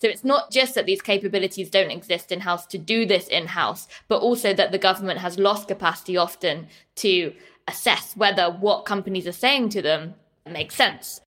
[0.00, 3.46] So it's not just that these capabilities don't exist in house to do this in
[3.46, 7.32] house, but also that the government has lost capacity often to
[7.66, 10.14] assess whether what companies are saying to them
[10.46, 11.20] makes sense.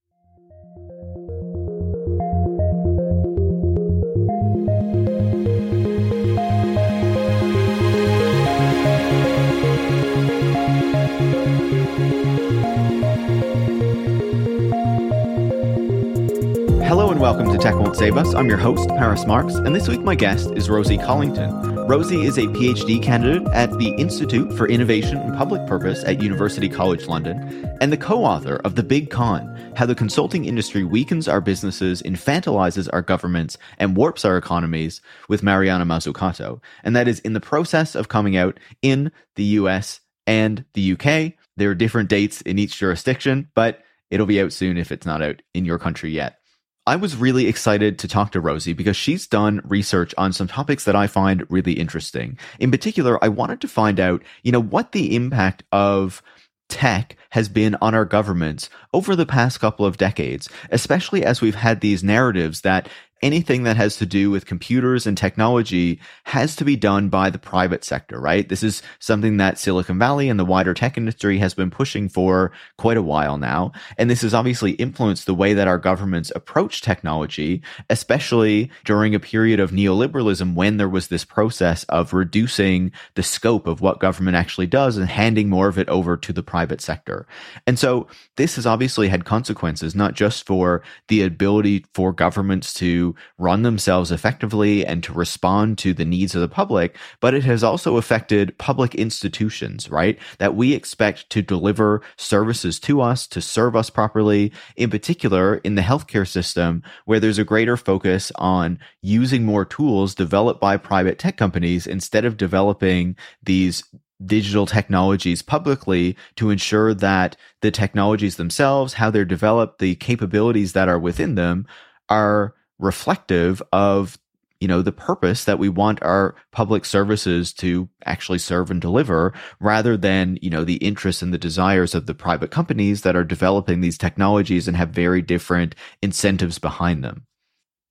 [17.20, 18.34] And welcome to Tech Won't Save Us.
[18.34, 21.86] I'm your host, Paris Marx, and this week my guest is Rosie Collington.
[21.86, 26.66] Rosie is a PhD candidate at the Institute for Innovation and Public Purpose at University
[26.66, 27.36] College London
[27.82, 32.00] and the co author of The Big Con How the Consulting Industry Weakens Our Businesses,
[32.00, 36.62] Infantilizes Our Governments, and Warps Our Economies with Mariana Mazzucato.
[36.84, 41.34] And that is in the process of coming out in the US and the UK.
[41.58, 45.20] There are different dates in each jurisdiction, but it'll be out soon if it's not
[45.20, 46.39] out in your country yet.
[46.86, 50.84] I was really excited to talk to Rosie because she's done research on some topics
[50.84, 52.38] that I find really interesting.
[52.58, 56.22] In particular, I wanted to find out, you know, what the impact of
[56.70, 61.56] tech has been on our governments over the past couple of decades, especially as we've
[61.56, 62.88] had these narratives that
[63.22, 67.38] anything that has to do with computers and technology has to be done by the
[67.38, 68.48] private sector, right?
[68.48, 72.52] This is something that Silicon Valley and the wider tech industry has been pushing for
[72.78, 73.72] quite a while now.
[73.98, 79.20] And this has obviously influenced the way that our governments approach technology, especially during a
[79.20, 84.36] period of neoliberalism when there was this process of reducing the scope of what government
[84.36, 87.26] actually does and handing more of it over to the private sector.
[87.66, 93.09] And so this has obviously had consequences, not just for the ability for governments to
[93.38, 97.62] run themselves effectively and to respond to the needs of the public, but it has
[97.62, 100.18] also affected public institutions, right?
[100.38, 105.74] That we expect to deliver services to us, to serve us properly, in particular in
[105.74, 111.18] the healthcare system, where there's a greater focus on using more tools developed by private
[111.18, 113.82] tech companies instead of developing these
[114.24, 120.88] digital technologies publicly to ensure that the technologies themselves, how they're developed, the capabilities that
[120.88, 121.66] are within them
[122.08, 124.18] are reflective of
[124.60, 129.32] you know the purpose that we want our public services to actually serve and deliver
[129.58, 133.24] rather than you know the interests and the desires of the private companies that are
[133.24, 137.26] developing these technologies and have very different incentives behind them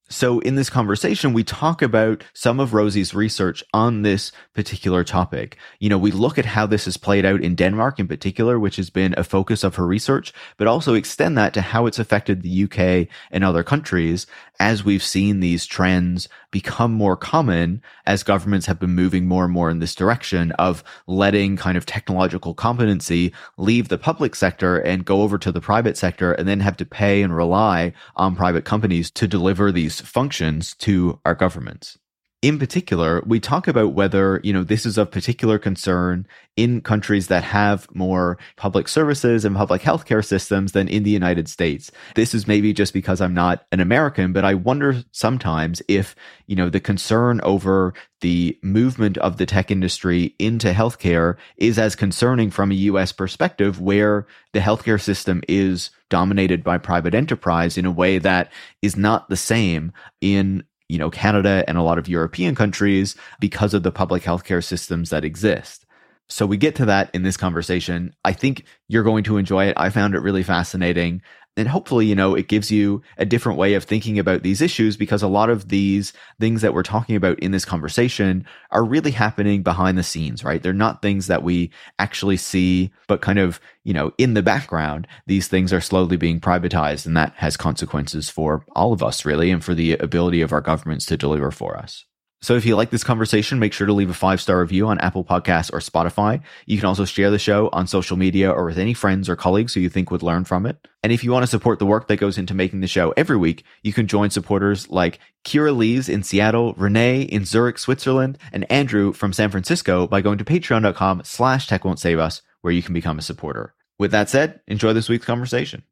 [0.09, 5.58] so in this conversation, we talk about some of Rosie's research on this particular topic.
[5.80, 8.78] You know, we look at how this has played out in Denmark in particular, which
[8.78, 12.42] has been a focus of her research, but also extend that to how it's affected
[12.42, 14.25] the UK and other countries
[14.59, 19.53] as we've seen these trends become more common as governments have been moving more and
[19.53, 25.05] more in this direction of letting kind of technological competency leave the public sector and
[25.05, 28.65] go over to the private sector and then have to pay and rely on private
[28.65, 31.98] companies to deliver these functions to our governments
[32.41, 37.27] in particular, we talk about whether, you know, this is of particular concern in countries
[37.27, 41.91] that have more public services and public healthcare systems than in the United States.
[42.16, 46.16] This is maybe just because I'm not an American, but I wonder sometimes if,
[46.47, 51.95] you know, the concern over the movement of the tech industry into healthcare is as
[51.95, 57.85] concerning from a US perspective where the healthcare system is dominated by private enterprise in
[57.85, 58.51] a way that
[58.81, 59.91] is not the same
[60.22, 64.63] in you know, Canada and a lot of European countries because of the public healthcare
[64.63, 65.85] systems that exist.
[66.27, 68.13] So we get to that in this conversation.
[68.23, 69.73] I think you're going to enjoy it.
[69.78, 71.22] I found it really fascinating.
[71.59, 74.97] And hopefully, you know, it gives you a different way of thinking about these issues
[74.97, 79.12] because a lot of these things that we're talking about in this conversation are really
[79.12, 80.64] happening behind the scenes, right?
[80.64, 85.08] They're not things that we actually see, but kind of, you know, in the background,
[85.28, 87.06] these things are slowly being privatized.
[87.06, 90.62] And that has consequences for all of us, really, and for the ability of our
[90.62, 92.06] governments to deliver for us.
[92.41, 94.97] So if you like this conversation, make sure to leave a five star review on
[95.00, 96.41] Apple Podcasts or Spotify.
[96.66, 99.73] You can also share the show on social media or with any friends or colleagues
[99.73, 100.88] who you think would learn from it.
[101.03, 103.35] And if you want to support the work that goes into making the show every
[103.35, 108.69] week, you can join supporters like Kira Lees in Seattle, Renee in Zurich, Switzerland, and
[108.72, 112.81] Andrew from San Francisco by going to patreon.com slash tech won't save us, where you
[112.81, 113.73] can become a supporter.
[113.97, 115.84] With that said, enjoy this week's conversation.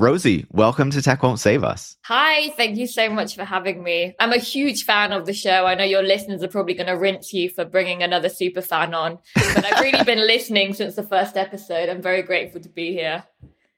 [0.00, 1.98] Rosie, welcome to Tech Won't Save Us.
[2.04, 4.14] Hi, thank you so much for having me.
[4.18, 5.66] I'm a huge fan of the show.
[5.66, 8.94] I know your listeners are probably going to rinse you for bringing another super fan
[8.94, 11.90] on, but I've really been listening since the first episode.
[11.90, 13.24] I'm very grateful to be here.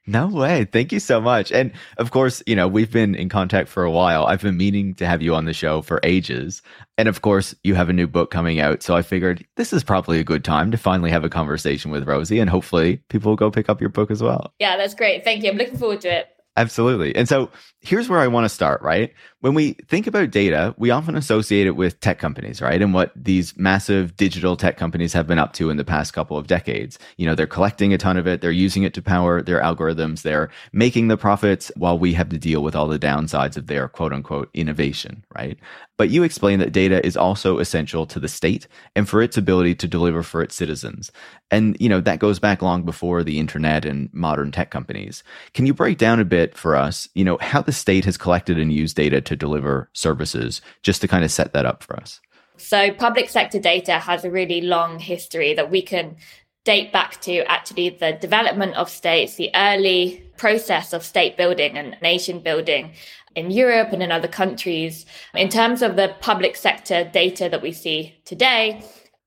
[0.06, 0.64] No way.
[0.64, 1.52] Thank you so much.
[1.52, 4.26] And of course, you know, we've been in contact for a while.
[4.26, 6.60] I've been meaning to have you on the show for ages.
[6.99, 8.82] And of course, you have a new book coming out.
[8.82, 12.08] So I figured this is probably a good time to finally have a conversation with
[12.08, 14.52] Rosie and hopefully people will go pick up your book as well.
[14.58, 15.22] Yeah, that's great.
[15.22, 15.50] Thank you.
[15.50, 16.28] I'm looking forward to it.
[16.56, 17.14] Absolutely.
[17.14, 17.50] And so
[17.82, 19.12] here's where I want to start, right?
[19.40, 22.81] When we think about data, we often associate it with tech companies, right?
[22.81, 26.38] And what these massive digital tech companies have been up to in the past couple
[26.38, 26.96] of decades.
[27.17, 30.23] You know, they're collecting a ton of it, they're using it to power their algorithms,
[30.23, 33.88] they're making the profits while we have to deal with all the downsides of their
[33.88, 35.58] quote unquote innovation, right?
[35.99, 39.75] But you explain that data is also essential to the state and for its ability
[39.76, 41.11] to deliver for its citizens.
[41.50, 45.23] And, you know, that goes back long before the internet and modern tech companies.
[45.52, 48.58] Can you break down a bit for us, you know, how the state has collected
[48.58, 52.20] and used data to deliver services, just to kind of set that up for us?
[52.56, 56.16] So, public sector data has a really long history that we can
[56.64, 61.96] date back to actually the development of states, the early process of state building and
[62.00, 62.92] nation building
[63.34, 65.06] in Europe and in other countries.
[65.34, 68.84] In terms of the public sector data that we see today,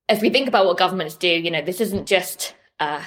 [0.08, 3.02] as we think about what governments do, you know, this isn't just a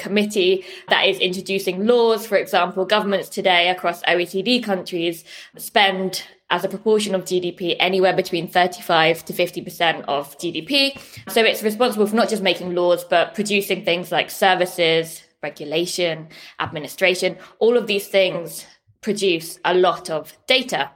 [0.00, 2.26] committee that is introducing laws.
[2.26, 5.24] For example, governments today across OECD countries
[5.56, 10.98] spend as a proportion of GDP anywhere between 35 to 50% of GDP.
[11.30, 17.36] So it's responsible for not just making laws, but producing things like services, regulation, administration,
[17.60, 18.66] all of these things
[19.00, 20.90] produce a lot of data.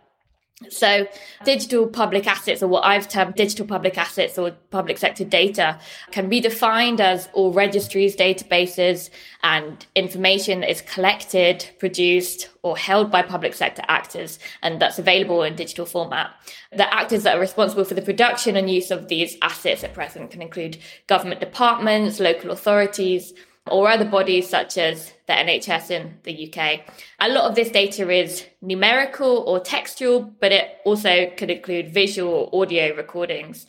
[0.69, 1.09] So,
[1.45, 5.81] digital public assets, or what I've termed digital public assets or public sector data,
[6.12, 9.11] can be defined as all registries, databases,
[9.43, 15.43] and information that is collected, produced, or held by public sector actors, and that's available
[15.43, 16.31] in digital format.
[16.71, 20.31] The actors that are responsible for the production and use of these assets at present
[20.31, 20.79] can include
[21.09, 23.35] government departments, local authorities,
[23.70, 26.81] or other bodies such as the NHS in the UK.
[27.20, 32.50] A lot of this data is numerical or textual, but it also could include visual
[32.52, 33.66] or audio recordings.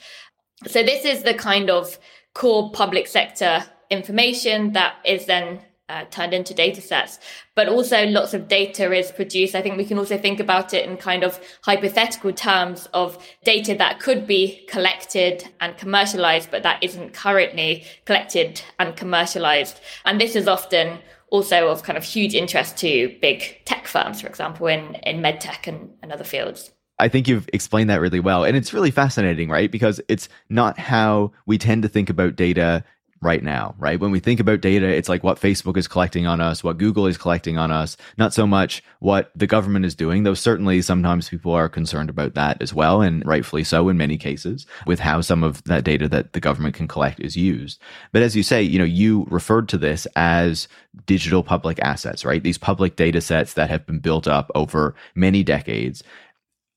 [0.68, 1.97] So this is the kind of
[2.33, 7.20] core public sector information that is then uh, turned into data sets.
[7.56, 9.56] But also lots of data is produced.
[9.56, 13.76] I think we can also think about it in kind of hypothetical terms of data
[13.76, 19.80] that could be collected and commercialized, but that isn't currently collected and commercialized.
[20.06, 21.00] And this is often
[21.30, 25.68] also of kind of huge interest to big tech firms, for example, in, in medtech
[25.68, 26.72] and, and other fields.
[26.98, 28.46] I think you've explained that really well.
[28.46, 29.70] And it's really fascinating, right?
[29.70, 32.86] Because it's not how we tend to think about data
[33.21, 34.00] right now, right?
[34.00, 37.07] When we think about data, it's like what Facebook is collecting on us, what Google
[37.07, 41.29] is collecting on us, not so much what the government is doing, though certainly sometimes
[41.29, 45.21] people are concerned about that as well, and rightfully so in many cases, with how
[45.21, 47.79] some of that data that the government can collect is used.
[48.12, 50.67] But as you say, you know, you referred to this as
[51.06, 52.44] digital public assets, right?
[52.44, 56.03] These public data sets that have been built up over many decades.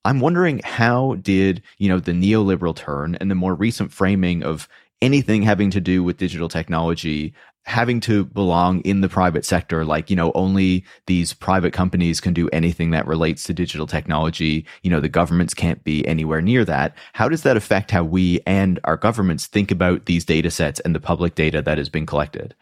[0.04, 4.68] I'm wondering how did, you know, the neoliberal turn and the more recent framing of
[5.00, 7.34] anything having to do with digital technology
[7.68, 12.32] having to belong in the private sector like you know only these private companies can
[12.32, 14.64] do anything that relates to digital technology.
[14.82, 16.96] You know the governments can't be anywhere near that.
[17.12, 20.94] How does that affect how we and our governments think about these data sets and
[20.94, 22.54] the public data that has been collected?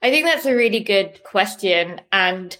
[0.00, 2.56] I think that's a really good question and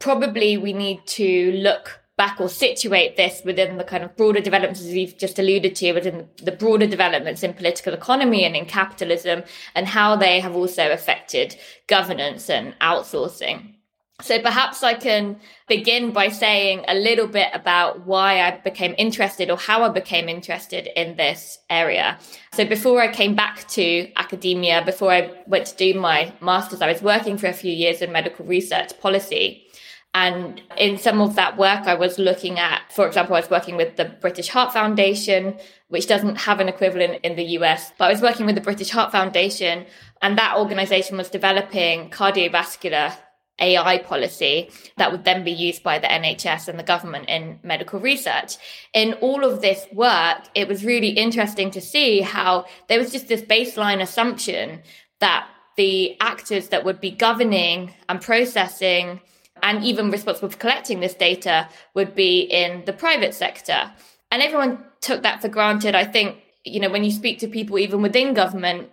[0.00, 4.82] probably we need to look back or situate this within the kind of broader developments
[4.82, 9.42] as you've just alluded to within the broader developments in political economy and in capitalism
[9.74, 11.56] and how they have also affected
[11.86, 13.72] governance and outsourcing.
[14.20, 19.50] So perhaps I can begin by saying a little bit about why I became interested
[19.50, 22.18] or how I became interested in this area.
[22.52, 26.92] So before I came back to academia, before I went to do my master's, I
[26.92, 29.69] was working for a few years in medical research policy.
[30.12, 33.76] And in some of that work, I was looking at, for example, I was working
[33.76, 35.56] with the British Heart Foundation,
[35.88, 38.90] which doesn't have an equivalent in the US, but I was working with the British
[38.90, 39.86] Heart Foundation,
[40.20, 43.14] and that organization was developing cardiovascular
[43.60, 48.00] AI policy that would then be used by the NHS and the government in medical
[48.00, 48.56] research.
[48.92, 53.28] In all of this work, it was really interesting to see how there was just
[53.28, 54.82] this baseline assumption
[55.20, 59.20] that the actors that would be governing and processing
[59.62, 63.92] and even responsible for collecting this data would be in the private sector.
[64.30, 65.94] And everyone took that for granted.
[65.94, 68.90] I think, you know, when you speak to people even within government,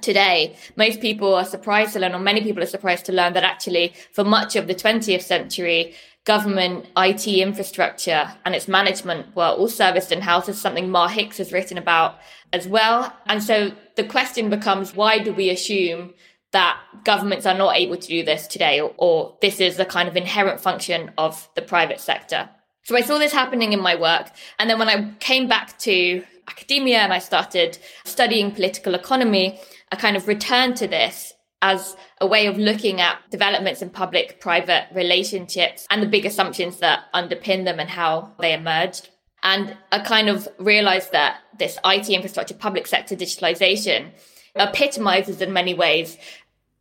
[0.00, 3.44] today, most people are surprised to learn, or many people are surprised to learn that
[3.44, 9.68] actually for much of the 20th century, government IT infrastructure and its management were all
[9.68, 10.48] serviced in house.
[10.48, 12.18] Is something Mar Hicks has written about
[12.52, 13.12] as well.
[13.26, 16.14] And so the question becomes, why do we assume
[16.52, 20.16] that governments are not able to do this today, or, this is a kind of
[20.16, 22.48] inherent function of the private sector.
[22.82, 24.30] So I saw this happening in my work.
[24.58, 29.60] And then when I came back to academia and I started studying political economy,
[29.92, 34.40] I kind of returned to this as a way of looking at developments in public
[34.40, 39.10] private relationships and the big assumptions that underpin them and how they emerged.
[39.42, 44.12] And I kind of realized that this IT infrastructure, public sector digitalization
[44.56, 46.18] Uh, epitomizes in many ways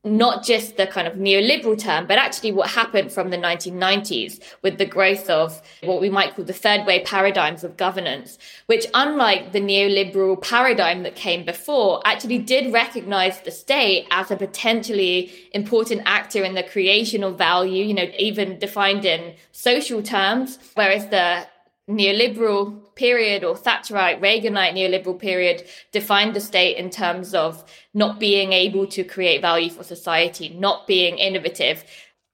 [0.04, 4.78] not just the kind of neoliberal term, but actually what happened from the 1990s with
[4.78, 9.52] the growth of what we might call the third way paradigms of governance, which unlike
[9.52, 16.02] the neoliberal paradigm that came before, actually did recognize the state as a potentially important
[16.06, 21.46] actor in the creation of value, you know, even defined in social terms, whereas the
[21.90, 25.64] neoliberal period or Thatcherite, Reaganite neoliberal period
[25.94, 27.64] defined the state in terms of
[27.94, 31.86] not being able to create value for society, not being innovative.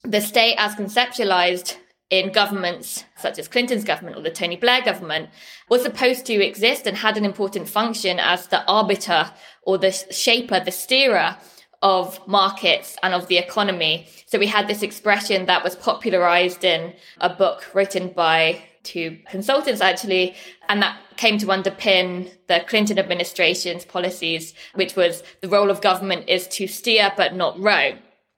[0.03, 1.77] The state, as conceptualized
[2.10, 5.29] in governments such as Clinton's government or the Tony Blair government,
[5.69, 9.31] was supposed to exist and had an important function as the arbiter
[9.62, 11.38] or the shaper, the steerer
[11.84, 14.07] of markets and of the economy.
[14.25, 19.82] So we had this expression that was popularized in a book written by two consultants
[19.82, 20.36] actually,
[20.70, 26.30] and that came to underpin the Clinton administration's policies, which was the role of government
[26.30, 27.94] is to steer but not row.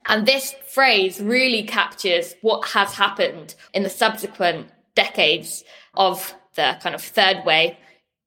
[0.07, 5.63] And this phrase really captures what has happened in the subsequent decades
[5.93, 7.77] of the kind of third way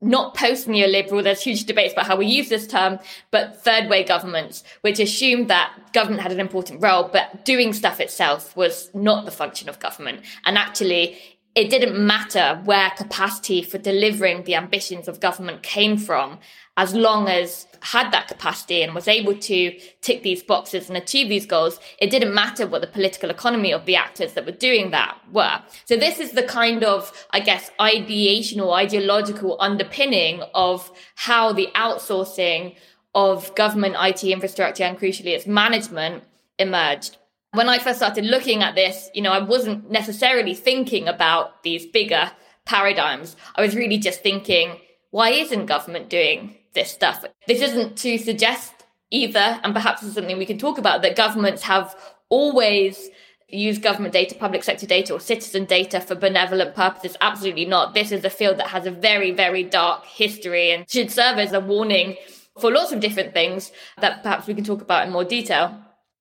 [0.02, 2.98] not post neoliberal, there's huge debates about how we use this term,
[3.30, 8.00] but third way governments, which assumed that government had an important role, but doing stuff
[8.00, 10.22] itself was not the function of government.
[10.44, 11.18] And actually,
[11.54, 16.38] it didn't matter where capacity for delivering the ambitions of government came from,
[16.76, 21.28] as long as had that capacity and was able to tick these boxes and achieve
[21.28, 24.90] these goals, it didn't matter what the political economy of the actors that were doing
[24.90, 25.60] that were.
[25.86, 31.68] So this is the kind of, I guess, ideation or ideological underpinning of how the
[31.74, 32.76] outsourcing
[33.14, 36.22] of government IT infrastructure and crucially its management
[36.58, 37.16] emerged
[37.52, 41.86] when I first started looking at this, you know, I wasn't necessarily thinking about these
[41.86, 42.30] bigger
[42.64, 43.36] paradigms.
[43.56, 44.76] I was really just thinking,
[45.10, 47.24] why isn't government doing this stuff?
[47.46, 48.72] This isn't to suggest
[49.10, 51.96] either, and perhaps it's something we can talk about, that governments have
[52.28, 53.10] always
[53.48, 57.16] used government data, public sector data, or citizen data for benevolent purposes.
[57.20, 57.94] Absolutely not.
[57.94, 61.52] This is a field that has a very, very dark history and should serve as
[61.52, 62.16] a warning
[62.60, 65.76] for lots of different things that perhaps we can talk about in more detail.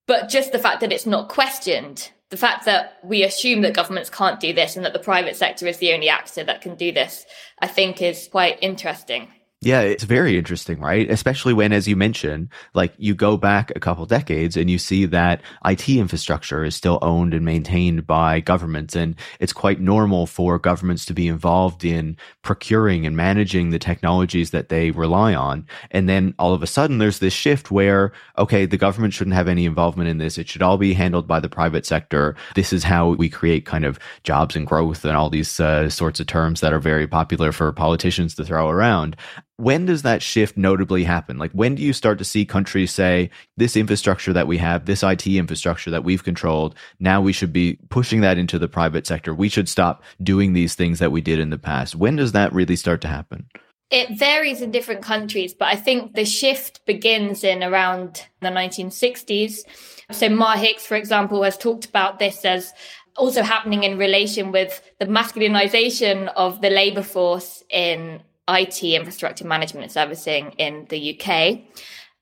[0.10, 4.10] But just the fact that it's not questioned, the fact that we assume that governments
[4.10, 6.92] can't do this and that the private sector is the only actor that can do
[6.92, 7.28] this,
[7.60, 9.28] I think is quite interesting.
[9.62, 11.12] Yeah, it's very interesting, right?
[11.12, 15.06] Especially when, as you mentioned, like you go back a couple decades and you see
[15.08, 18.96] that IT infrastructure is still owned and maintained by governments.
[18.96, 24.52] And it's quite normal for governments to be involved in procuring and managing the technologies
[24.52, 25.68] that they rely on.
[25.92, 29.50] And then all of a sudden there's this shift where, okay, the government shouldn't have
[29.50, 30.38] any involvement in this.
[30.38, 32.34] It should all be handled by the private sector.
[32.56, 36.22] This is how we create kind of jobs and growth and all these uh, sorts
[36.22, 39.18] of terms that are very popular for politicians to throw around
[39.60, 41.38] when does that shift notably happen?
[41.38, 45.04] Like, when do you start to see countries say, this infrastructure that we have, this
[45.04, 49.34] IT infrastructure that we've controlled, now we should be pushing that into the private sector?
[49.34, 51.94] We should stop doing these things that we did in the past.
[51.94, 53.48] When does that really start to happen?
[53.92, 59.64] It varies in different countries, but I think the shift begins in around the 1960s.
[60.12, 62.72] So, Mar Hicks, for example, has talked about this as
[63.18, 68.22] also happening in relation with the masculinization of the labor force in
[68.56, 71.62] IT infrastructure management servicing in the UK.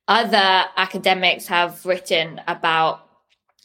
[0.07, 3.07] Other academics have written about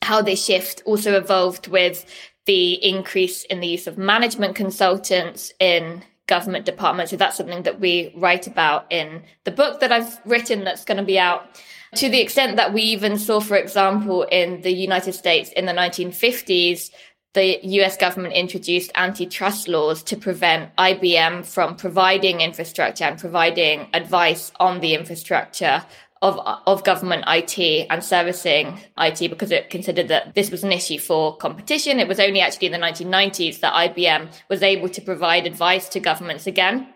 [0.03, 2.05] how this shift also evolved with
[2.47, 7.11] the increase in the use of management consultants in government departments.
[7.11, 10.99] So that's something that we write about in the book that I've written that's going
[10.99, 11.61] to be out.
[11.97, 15.73] To the extent that we even saw, for example, in the United States in the
[15.73, 16.91] 1950s,
[17.35, 24.53] the US government introduced antitrust laws to prevent IBM from providing infrastructure and providing advice
[24.61, 25.85] on the infrastructure
[26.21, 30.99] of, of government IT and servicing IT because it considered that this was an issue
[30.99, 31.99] for competition.
[31.99, 36.01] It was only actually in the 1990s that IBM was able to provide advice to
[36.01, 36.87] governments again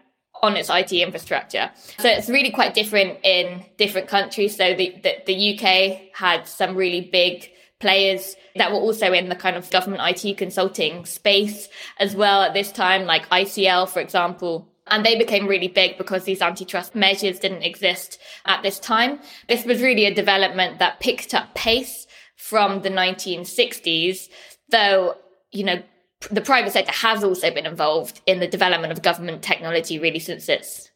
[0.43, 1.71] on its IT infrastructure.
[1.99, 4.57] So it's really quite different in different countries.
[4.57, 9.37] So the, the, the UK had some really big players that were also in the
[9.37, 11.68] kind of government IT consulting space
[11.99, 14.68] as well at this time, like ICL, for example.
[14.88, 19.21] And they became really big because these antitrust measures didn't exist at this time.
[19.49, 22.06] This was really a development that picked up pace
[22.37, 24.28] from the 1960s,
[24.71, 25.16] though,
[25.50, 25.83] you know,
[26.30, 30.49] the private sector has also been involved in the development of government technology really since
[30.49, 30.90] its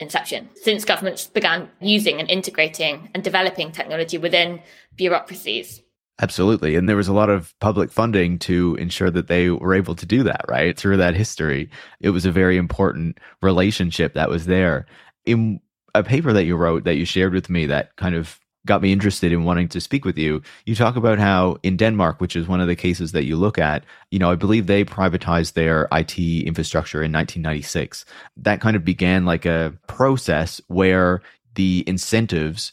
[0.00, 4.60] inception, since governments began using and integrating and developing technology within
[4.96, 5.82] bureaucracies.
[6.20, 6.76] Absolutely.
[6.76, 10.06] And there was a lot of public funding to ensure that they were able to
[10.06, 10.76] do that, right?
[10.76, 11.68] Through that history.
[12.00, 14.86] It was a very important relationship that was there.
[15.26, 15.60] In
[15.94, 18.92] a paper that you wrote that you shared with me that kind of got me
[18.92, 20.42] interested in wanting to speak with you.
[20.66, 23.58] You talk about how in Denmark, which is one of the cases that you look
[23.58, 28.04] at, you know, I believe they privatized their IT infrastructure in 1996.
[28.36, 31.22] That kind of began like a process where
[31.54, 32.72] the incentives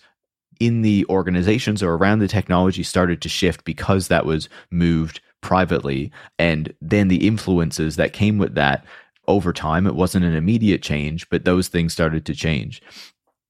[0.66, 6.10] in the organizations or around the technology started to shift because that was moved privately.
[6.40, 8.86] And then the influences that came with that
[9.28, 12.82] over time, it wasn't an immediate change, but those things started to change.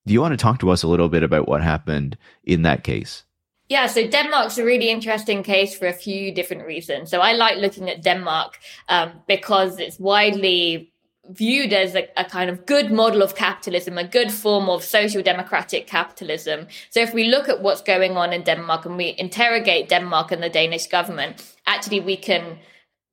[0.07, 2.83] Do you want to talk to us a little bit about what happened in that
[2.83, 3.23] case?
[3.69, 7.09] Yeah, so Denmark's a really interesting case for a few different reasons.
[7.09, 10.92] So I like looking at Denmark um, because it's widely
[11.29, 15.21] viewed as a, a, kind of good model of capitalism, a good form of social
[15.21, 16.67] democratic capitalism.
[16.89, 20.43] So if we look at what's going on in Denmark and we interrogate Denmark and
[20.43, 22.59] the Danish government, actually we can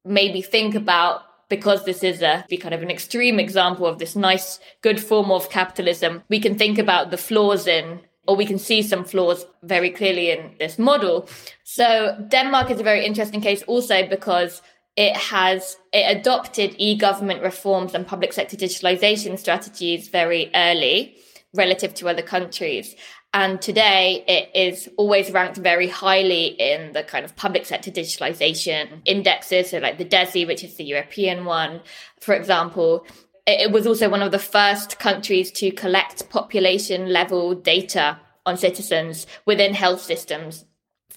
[0.04, 4.60] maybe think about because this is a kind of an extreme example of this nice
[4.82, 8.80] good form of capitalism, we can think about the flaws in or we can see
[8.80, 11.28] some flaws very clearly in this model.
[11.64, 14.62] So Denmark is a very interesting case also because
[14.96, 21.16] it has it adopted e-government reforms and public sector digitalization strategies very early
[21.54, 22.94] relative to other countries.
[23.32, 29.02] And today it is always ranked very highly in the kind of public sector digitalization
[29.04, 29.70] indexes.
[29.70, 31.80] So like the DESI, which is the European one,
[32.20, 33.06] for example,
[33.46, 39.26] it was also one of the first countries to collect population level data on citizens
[39.46, 40.64] within health systems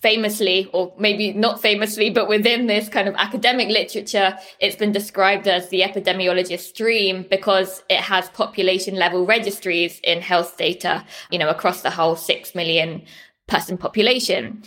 [0.03, 5.47] famously, or maybe not famously, but within this kind of academic literature, it's been described
[5.47, 11.47] as the epidemiologist dream because it has population level registries in health data, you know,
[11.47, 13.01] across the whole six million
[13.47, 14.61] person population.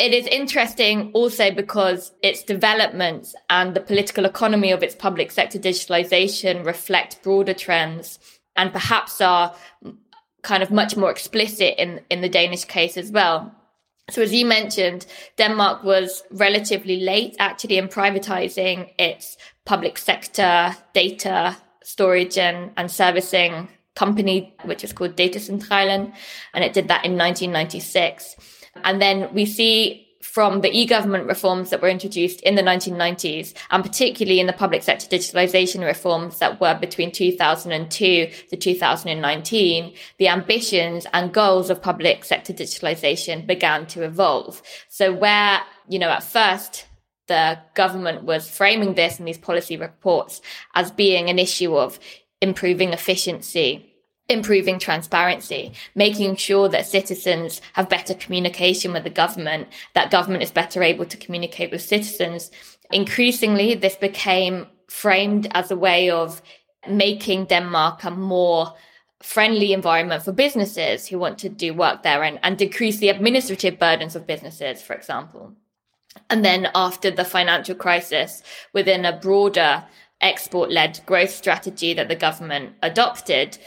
[0.00, 5.60] It is interesting also because its developments and the political economy of its public sector
[5.60, 8.18] digitalization reflect broader trends
[8.56, 9.54] and perhaps are
[10.42, 13.54] kind of much more explicit in, in the Danish case as well.
[14.10, 21.56] So, as you mentioned, Denmark was relatively late actually in privatizing its public sector data
[21.84, 26.12] storage and, and servicing company, which is called Datacentralen.
[26.54, 28.36] And it did that in 1996.
[28.84, 33.82] And then we see from the e-government reforms that were introduced in the 1990s, and
[33.82, 41.04] particularly in the public sector digitalization reforms that were between 2002 to 2019, the ambitions
[41.12, 44.62] and goals of public sector digitalization began to evolve.
[44.88, 46.86] So where, you know, at first
[47.26, 50.40] the government was framing this in these policy reports
[50.76, 51.98] as being an issue of
[52.40, 53.89] improving efficiency,
[54.30, 60.50] improving transparency, making sure that citizens have better communication with the government, that government is
[60.50, 62.50] better able to communicate with citizens.
[62.92, 66.42] Increasingly, this became framed as a way of
[66.88, 68.74] making Denmark a more
[69.22, 73.78] friendly environment for businesses who want to do work there and, and decrease the administrative
[73.78, 75.52] burdens of businesses, for example.
[76.28, 79.84] And then after the financial crisis, within a broader
[80.20, 83.58] export led growth strategy that the government adopted,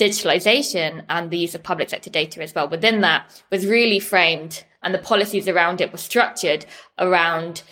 [0.00, 4.64] digitalization and the use of public sector data as well within that was really framed
[4.82, 6.64] and the policies around it were structured
[6.98, 7.62] around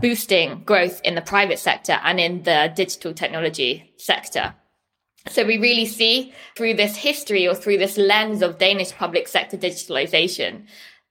[0.00, 4.54] boosting growth in the private sector and in the digital technology sector.
[5.30, 9.56] So we really see through this history or through this lens of Danish public sector
[9.56, 10.66] digitalization,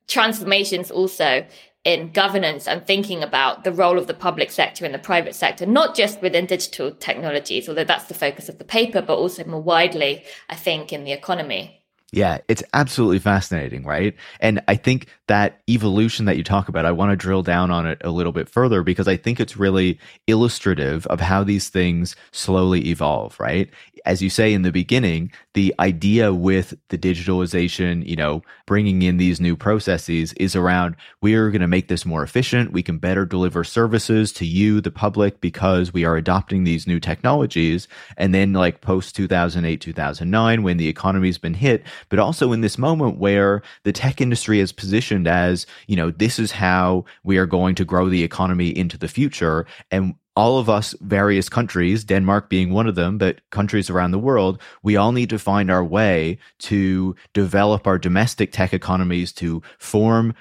[0.07, 1.45] transformations also
[1.83, 5.65] in governance and thinking about the role of the public sector and the private sector,
[5.65, 9.61] not just within digital technologies, although that's the focus of the paper, but also more
[9.61, 11.82] widely, I think, in the economy.
[12.13, 14.15] Yeah, it's absolutely fascinating, right?
[14.39, 17.88] And I think that evolution that you talk about, I want to drill down on
[17.88, 19.97] it a little bit further because I think it's really
[20.28, 23.67] illustrative of how these things slowly evolve, right?
[24.06, 29.17] As you say in the beginning, the idea with the digitalization, you know, bringing in
[29.17, 32.73] these new processes is around we're going to make this more efficient.
[32.73, 36.99] We can better deliver services to you, the public, because we are adopting these new
[36.99, 37.88] technologies.
[38.17, 42.77] And then, like post 2008, 2009, when the economy's been hit, but also in this
[42.77, 47.45] moment where the tech industry is positioned as, you know, this is how we are
[47.45, 49.65] going to grow the economy into the future.
[49.91, 54.19] And all of us, various countries, Denmark being one of them, but countries around the
[54.19, 59.61] world, we all need to find our way to develop our domestic tech economies, to
[59.77, 60.33] form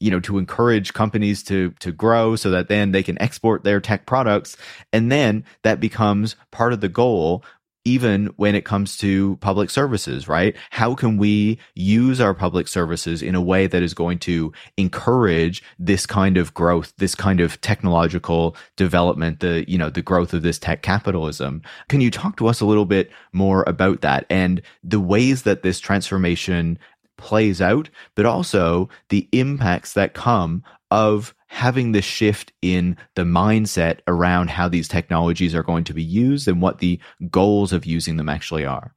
[0.00, 3.80] you know to encourage companies to to grow so that then they can export their
[3.80, 4.56] tech products
[4.92, 7.44] and then that becomes part of the goal
[7.84, 10.54] even when it comes to public services, right?
[10.70, 15.62] How can we use our public services in a way that is going to encourage
[15.78, 20.42] this kind of growth, this kind of technological development, the, you know, the growth of
[20.42, 21.62] this tech capitalism?
[21.88, 25.62] Can you talk to us a little bit more about that and the ways that
[25.62, 26.78] this transformation
[27.16, 33.98] plays out, but also the impacts that come of having this shift in the mindset
[34.06, 38.16] around how these technologies are going to be used and what the goals of using
[38.16, 38.94] them actually are?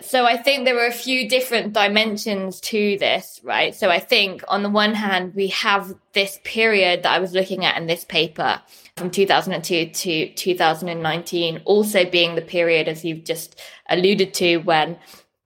[0.00, 3.74] So I think there are a few different dimensions to this, right?
[3.74, 7.64] So I think on the one hand, we have this period that I was looking
[7.64, 8.62] at in this paper
[8.96, 14.98] from 2002 to 2019, also being the period, as you've just alluded to, when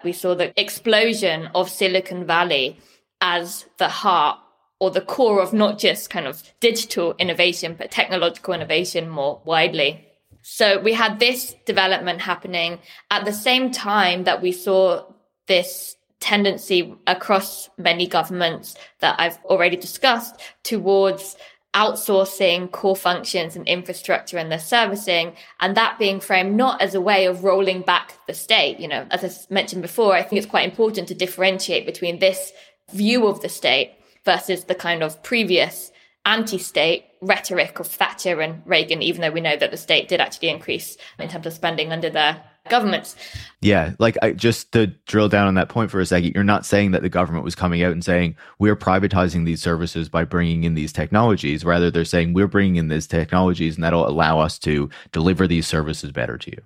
[0.05, 2.77] we saw the explosion of Silicon Valley
[3.23, 4.39] as the heart
[4.83, 10.05] or the core of not just kind of digital innovation, but technological innovation more widely.
[10.43, 15.05] So we had this development happening at the same time that we saw
[15.47, 21.37] this tendency across many governments that I've already discussed towards
[21.75, 27.01] outsourcing core functions and infrastructure and their servicing, and that being framed not as a
[27.01, 28.81] way of rolling back the state.
[28.81, 32.53] You know, as I mentioned before, I think it's quite important to differentiate between this
[32.93, 33.93] view of the state
[34.25, 35.91] versus the kind of previous
[36.25, 40.49] anti-state rhetoric of Thatcher and Reagan, even though we know that the state did actually
[40.49, 43.17] increase in terms of spending under their governments.
[43.61, 46.65] Yeah, like I, just to drill down on that point for a second, you're not
[46.65, 50.63] saying that the government was coming out and saying we're privatizing these services by bringing
[50.63, 51.65] in these technologies.
[51.65, 55.67] Rather, they're saying we're bringing in these technologies and that'll allow us to deliver these
[55.67, 56.63] services better to you.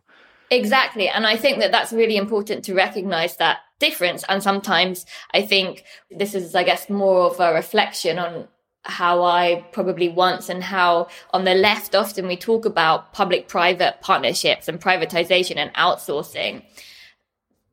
[0.51, 1.09] Exactly.
[1.09, 4.25] And I think that that's really important to recognize that difference.
[4.29, 5.05] And sometimes
[5.35, 8.49] I think this is, I guess, more of a reflection on
[8.85, 14.01] how I probably once and how on the left often we talk about public private
[14.01, 16.63] partnerships and privatization and outsourcing.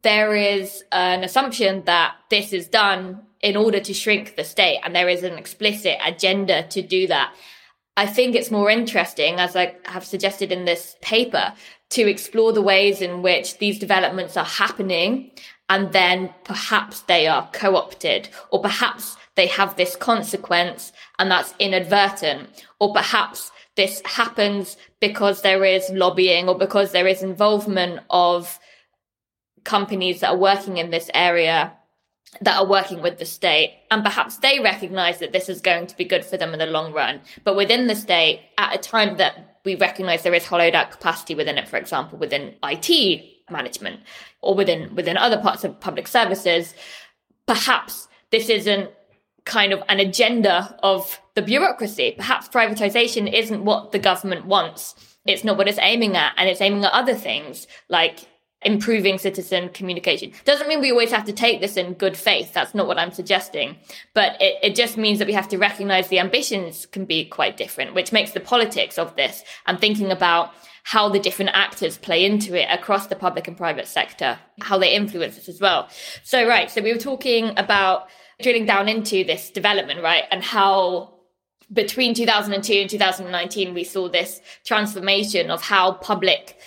[0.02, 4.96] There is an assumption that this is done in order to shrink the state, and
[4.96, 7.34] there is an explicit agenda to do that.
[7.96, 11.54] I think it's more interesting, as I have suggested in this paper,
[11.94, 15.30] to explore the ways in which these developments are happening
[15.70, 22.66] and then perhaps they are co-opted or perhaps they have this consequence and that's inadvertent
[22.80, 28.60] or perhaps this happens because there is lobbying or because there is involvement of
[29.64, 31.74] companies that are working in this area
[32.42, 33.78] that are working with the state.
[33.92, 36.66] And perhaps they recognize that this is going to be good for them in the
[36.66, 37.22] long run.
[37.44, 41.36] But within the state at a time that we recognize there is hollowed out capacity
[41.36, 44.02] within it for example within IT management
[44.42, 46.74] or within within other parts of public services.
[47.46, 48.90] Perhaps this isn't
[49.46, 52.14] kind of an agenda of the bureaucracy.
[52.18, 54.96] Perhaps privatization isn't what the government wants.
[55.26, 58.20] It's not what it's aiming at and it's aiming at other things like
[58.66, 60.32] improving citizen communication.
[60.46, 62.54] Doesn't mean we always have to take this in good faith.
[62.54, 63.78] That's not what I'm suggesting.
[64.14, 67.58] But it, it just means that we have to recognize the ambitions can be quite
[67.58, 72.26] different, which makes the politics of this and thinking about how the different actors play
[72.26, 75.88] into it across the public and private sector, how they influence us as well.
[76.24, 76.70] So, right.
[76.70, 78.08] So we were talking about
[78.42, 80.26] drilling down into this development, right?
[80.30, 81.14] And how
[81.72, 86.58] between 2002 and 2019, we saw this transformation of how public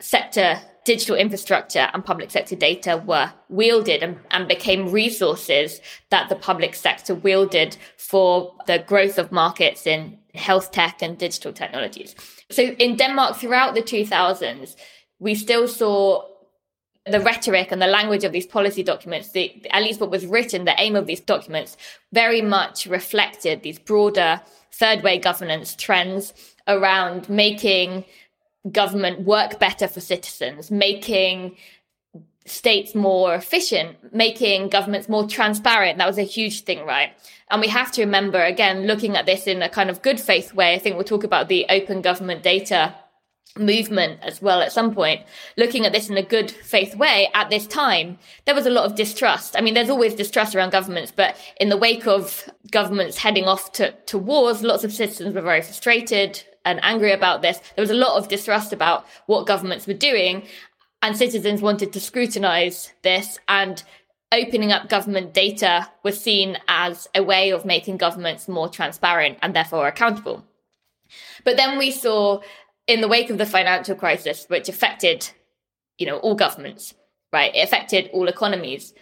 [0.00, 6.34] sector digital infrastructure and public sector data were wielded and, and, became resources that the
[6.34, 12.14] public sector wielded for the growth of markets in health tech and digital technologies.
[12.50, 14.76] So in Denmark throughout the 2000s,
[15.18, 16.26] we still saw
[17.06, 20.64] the rhetoric and the language of these policy documents, the, at least what was written,
[20.64, 21.76] the aim of these documents
[22.12, 24.40] very much reflected these broader
[24.72, 26.32] third way governance trends
[26.68, 28.04] around making
[28.70, 31.56] government work better for citizens, making
[32.44, 35.98] states more efficient, making governments more transparent.
[35.98, 37.12] That was a huge thing, right?
[37.50, 40.54] And we have to remember, again, looking at this in a kind of good faith
[40.54, 42.94] way, I think we'll talk about the open government data
[43.58, 45.20] movement as well at some point
[45.58, 48.86] looking at this in a good faith way at this time there was a lot
[48.86, 53.18] of distrust i mean there's always distrust around governments but in the wake of governments
[53.18, 57.58] heading off to, to wars lots of citizens were very frustrated and angry about this.
[57.74, 60.44] There was a lot of distrust about what governments were doing,
[61.02, 63.82] and citizens wanted to scrutinize this and
[64.32, 69.54] opening up government data was seen as a way of making governments more transparent and
[69.54, 70.44] therefore accountable.
[71.44, 72.40] But then we saw
[72.86, 75.28] in the wake of the financial crisis, which affected,
[75.98, 76.94] you know, all governments,
[77.32, 77.54] right?
[77.54, 78.94] It affected all economies.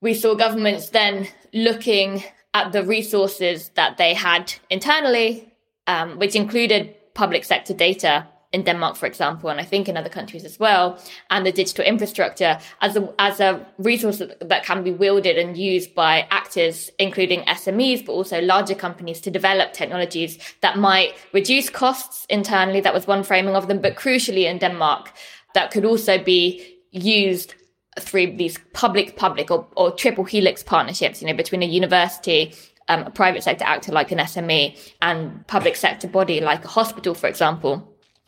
[0.00, 2.22] We saw governments then looking
[2.54, 5.49] at the resources that they had internally
[5.90, 10.08] um, which included public sector data in Denmark, for example, and I think in other
[10.08, 10.98] countries as well,
[11.30, 15.94] and the digital infrastructure as a, as a resource that can be wielded and used
[15.94, 22.26] by actors, including SMEs, but also larger companies to develop technologies that might reduce costs
[22.28, 22.80] internally.
[22.80, 25.12] That was one framing of them, but crucially in Denmark,
[25.54, 27.54] that could also be used
[28.00, 32.54] through these public public or, or triple helix partnerships, you know, between a university,
[32.90, 37.14] um, a private sector actor like an SME and public sector body like a hospital,
[37.14, 37.86] for example.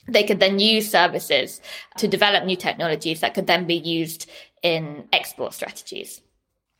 [0.08, 1.60] They could then use services
[1.98, 4.30] to develop new technologies that could then be used
[4.62, 6.22] in export strategies.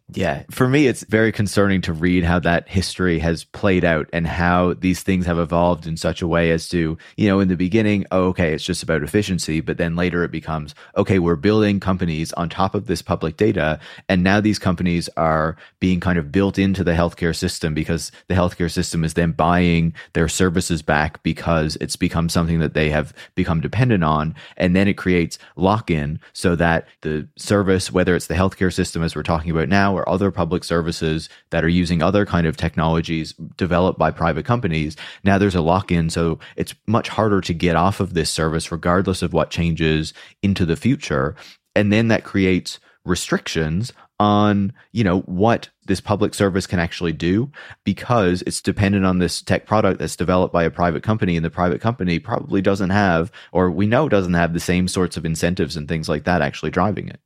[0.09, 4.27] Yeah, for me, it's very concerning to read how that history has played out and
[4.27, 7.57] how these things have evolved in such a way as to, you know, in the
[7.57, 9.61] beginning, oh, okay, it's just about efficiency.
[9.61, 13.81] But then later it becomes, okay, we're building companies on top of this public data.
[14.09, 18.35] And now these companies are being kind of built into the healthcare system because the
[18.35, 23.15] healthcare system is then buying their services back because it's become something that they have
[23.35, 24.35] become dependent on.
[24.59, 29.03] And then it creates lock in so that the service, whether it's the healthcare system
[29.03, 32.57] as we're talking about now, or other public services that are using other kind of
[32.57, 34.97] technologies developed by private companies.
[35.25, 38.73] Now there's a lock in, so it's much harder to get off of this service
[38.73, 40.13] regardless of what changes
[40.43, 41.37] into the future.
[41.75, 47.51] And then that creates restrictions on you know what this public service can actually do
[47.83, 51.51] because it's dependent on this tech product that's developed by a private company and the
[51.51, 55.77] private company probably doesn't have or we know doesn't have the same sorts of incentives
[55.77, 57.19] and things like that actually driving it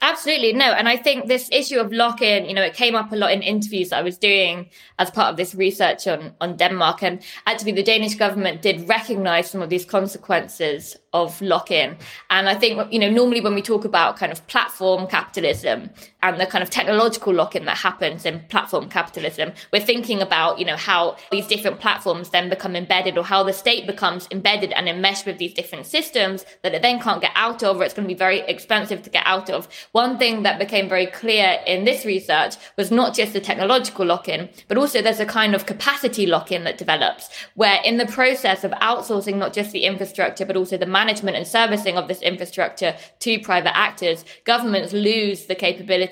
[0.00, 0.52] Absolutely.
[0.52, 0.72] No.
[0.72, 3.32] And I think this issue of lock in, you know, it came up a lot
[3.32, 7.02] in interviews that I was doing as part of this research on, on Denmark.
[7.02, 11.96] And actually, the Danish government did recognize some of these consequences of lock in.
[12.30, 15.90] And I think, you know, normally when we talk about kind of platform capitalism
[16.22, 20.58] and the kind of technological lock in that happens in platform capitalism, we're thinking about,
[20.58, 24.72] you know, how these different platforms then become embedded or how the state becomes embedded
[24.72, 27.94] and enmeshed with these different systems that it then can't get out of or it's
[27.94, 29.68] going to be very expensive to get out of.
[29.92, 34.28] One thing that became very clear in this research was not just the technological lock
[34.28, 38.06] in, but also there's a kind of capacity lock in that develops where in the
[38.06, 42.22] process of outsourcing not just the infrastructure, but also the management and servicing of this
[42.22, 45.54] infrastructure to private actors, governments lose the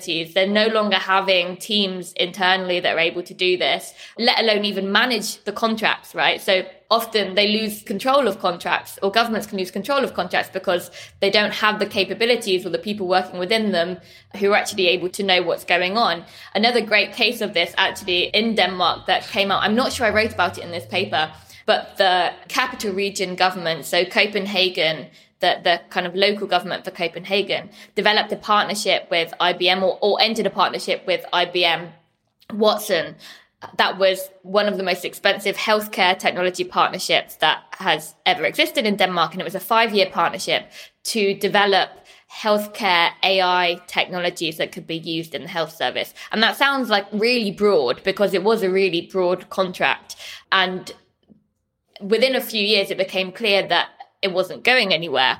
[0.07, 4.91] They're no longer having teams internally that are able to do this, let alone even
[4.91, 6.41] manage the contracts, right?
[6.41, 10.91] So often they lose control of contracts or governments can lose control of contracts because
[11.21, 13.97] they don't have the capabilities or the people working within them
[14.37, 16.25] who are actually able to know what's going on.
[16.53, 20.09] Another great case of this actually in Denmark that came out, I'm not sure I
[20.09, 21.31] wrote about it in this paper,
[21.65, 25.07] but the capital region government, so Copenhagen,
[25.41, 30.21] the, the kind of local government for Copenhagen, developed a partnership with IBM or, or
[30.21, 31.89] entered a partnership with IBM
[32.53, 33.15] Watson
[33.77, 38.95] that was one of the most expensive healthcare technology partnerships that has ever existed in
[38.95, 39.33] Denmark.
[39.33, 40.71] And it was a five year partnership
[41.03, 41.89] to develop
[42.31, 46.13] healthcare AI technologies that could be used in the health service.
[46.31, 50.15] And that sounds like really broad because it was a really broad contract.
[50.51, 50.91] And
[51.99, 53.89] within a few years, it became clear that
[54.21, 55.39] it wasn't going anywhere.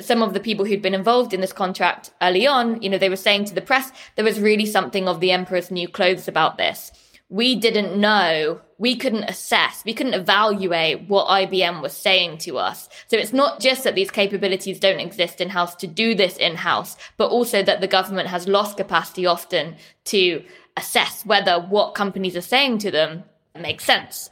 [0.00, 3.08] Some of the people who'd been involved in this contract early on, you know, they
[3.08, 6.58] were saying to the press, there was really something of the emperor's new clothes about
[6.58, 6.92] this.
[7.28, 12.88] We didn't know, we couldn't assess, we couldn't evaluate what IBM was saying to us.
[13.08, 16.56] So it's not just that these capabilities don't exist in house to do this in
[16.56, 20.44] house, but also that the government has lost capacity often to
[20.76, 24.30] assess whether what companies are saying to them makes sense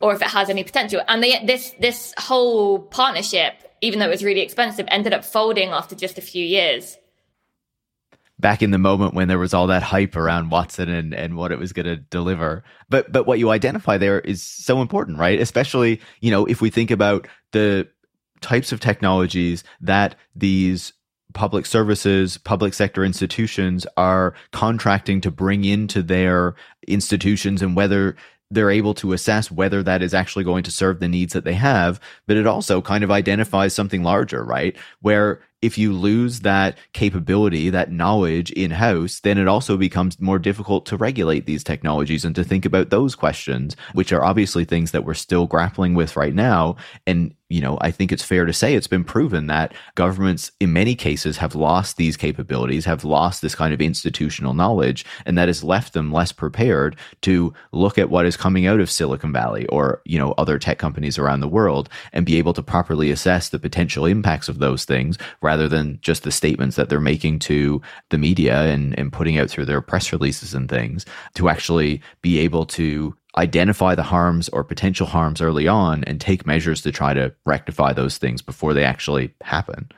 [0.00, 1.00] or if it has any potential.
[1.08, 5.70] And they, this this whole partnership, even though it was really expensive, ended up folding
[5.70, 6.98] after just a few years.
[8.38, 11.52] Back in the moment when there was all that hype around Watson and, and what
[11.52, 15.40] it was going to deliver, but but what you identify there is so important, right?
[15.40, 17.88] Especially you know if we think about the
[18.42, 20.92] types of technologies that these
[21.32, 26.54] public services, public sector institutions are contracting to bring into their
[26.88, 28.16] institutions and whether
[28.50, 31.54] they're able to assess whether that is actually going to serve the needs that they
[31.54, 32.00] have.
[32.26, 34.76] But it also kind of identifies something larger, right?
[35.00, 40.38] Where if you lose that capability, that knowledge in house, then it also becomes more
[40.38, 44.90] difficult to regulate these technologies and to think about those questions, which are obviously things
[44.92, 46.76] that we're still grappling with right now.
[47.06, 50.72] And you know, I think it's fair to say it's been proven that governments, in
[50.72, 55.48] many cases, have lost these capabilities, have lost this kind of institutional knowledge, and that
[55.48, 59.66] has left them less prepared to look at what is coming out of Silicon Valley
[59.66, 63.48] or, you know, other tech companies around the world and be able to properly assess
[63.48, 67.80] the potential impacts of those things rather than just the statements that they're making to
[68.10, 72.38] the media and, and putting out through their press releases and things to actually be
[72.38, 77.12] able to identify the harms or potential harms early on and take measures to try
[77.14, 79.90] to rectify those things before they actually happen.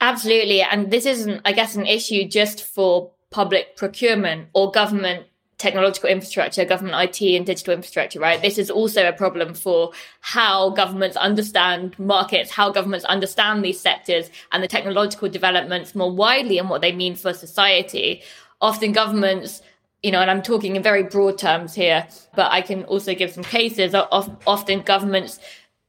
[0.00, 0.62] Absolutely.
[0.62, 5.26] And this isn't, I guess, an issue just for public procurement or government
[5.62, 8.42] technological infrastructure, government IT and digital infrastructure, right?
[8.42, 14.28] This is also a problem for how governments understand markets, how governments understand these sectors
[14.50, 18.22] and the technological developments more widely and what they mean for society.
[18.60, 19.62] Often governments
[20.02, 23.32] you know, and I'm talking in very broad terms here, but I can also give
[23.32, 23.94] some cases.
[23.94, 25.38] Of, often governments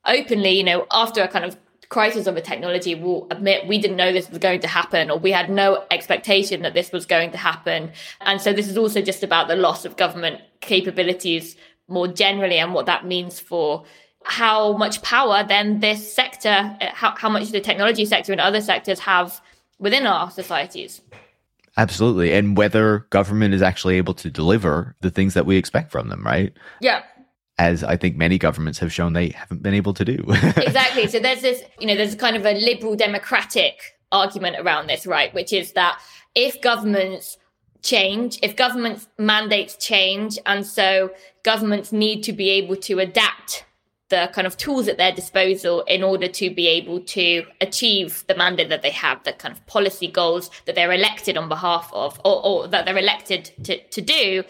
[0.05, 1.57] openly, you know, after a kind of
[1.89, 5.19] crisis of a technology will admit we didn't know this was going to happen or
[5.19, 7.91] we had no expectation that this was going to happen.
[8.21, 11.55] And so this is also just about the loss of government capabilities
[11.87, 13.83] more generally and what that means for
[14.23, 18.61] how much power then this sector, eh, how, how much the technology sector and other
[18.61, 19.41] sectors have
[19.77, 21.01] within our societies.
[21.75, 22.33] Absolutely.
[22.33, 26.23] And whether government is actually able to deliver the things that we expect from them,
[26.23, 26.53] right?
[26.81, 27.03] Yeah
[27.59, 30.13] as I think many governments have shown they haven't been able to do.
[30.57, 31.07] exactly.
[31.07, 35.33] So there's this, you know, there's kind of a liberal democratic argument around this, right?
[35.33, 36.01] Which is that
[36.35, 37.37] if governments
[37.81, 41.11] change, if government mandates change, and so
[41.43, 43.65] governments need to be able to adapt
[44.09, 48.35] the kind of tools at their disposal in order to be able to achieve the
[48.35, 52.19] mandate that they have, the kind of policy goals that they're elected on behalf of,
[52.23, 54.43] or, or that they're elected to, to do.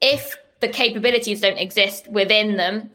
[0.00, 2.90] If the capabilities don't exist within them,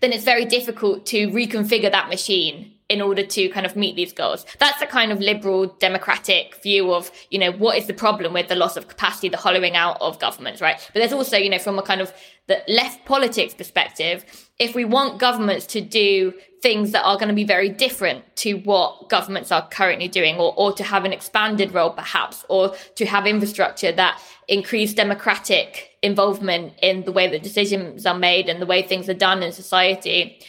[0.00, 4.12] then it's very difficult to reconfigure that machine in order to kind of meet these
[4.14, 4.46] goals.
[4.58, 8.48] That's the kind of liberal democratic view of, you know, what is the problem with
[8.48, 10.78] the loss of capacity, the hollowing out of governments, right?
[10.92, 12.12] But there's also, you know, from a kind of
[12.46, 14.24] the left politics perspective,
[14.58, 18.54] if we want governments to do things that are going to be very different to
[18.54, 23.04] what governments are currently doing or, or to have an expanded role perhaps or to
[23.04, 28.66] have infrastructure that increase democratic involvement in the way that decisions are made and the
[28.66, 30.40] way things are done in society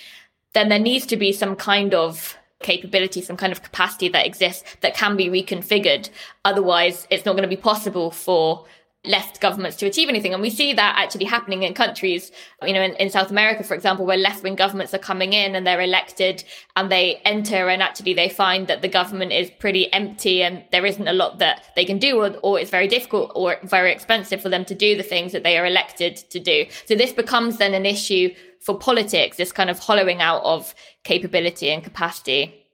[0.54, 4.76] then there needs to be some kind of capability, some kind of capacity that exists
[4.82, 6.10] that can be reconfigured.
[6.44, 8.66] Otherwise, it's not going to be possible for
[9.06, 10.34] left governments to achieve anything.
[10.34, 13.74] And we see that actually happening in countries, you know, in, in South America, for
[13.74, 16.44] example, where left wing governments are coming in and they're elected
[16.76, 20.86] and they enter and actually they find that the government is pretty empty and there
[20.86, 24.42] isn't a lot that they can do or, or it's very difficult or very expensive
[24.42, 26.66] for them to do the things that they are elected to do.
[26.86, 28.34] So this becomes then an issue
[28.70, 32.68] for politics, this kind of hollowing out of capability and capacity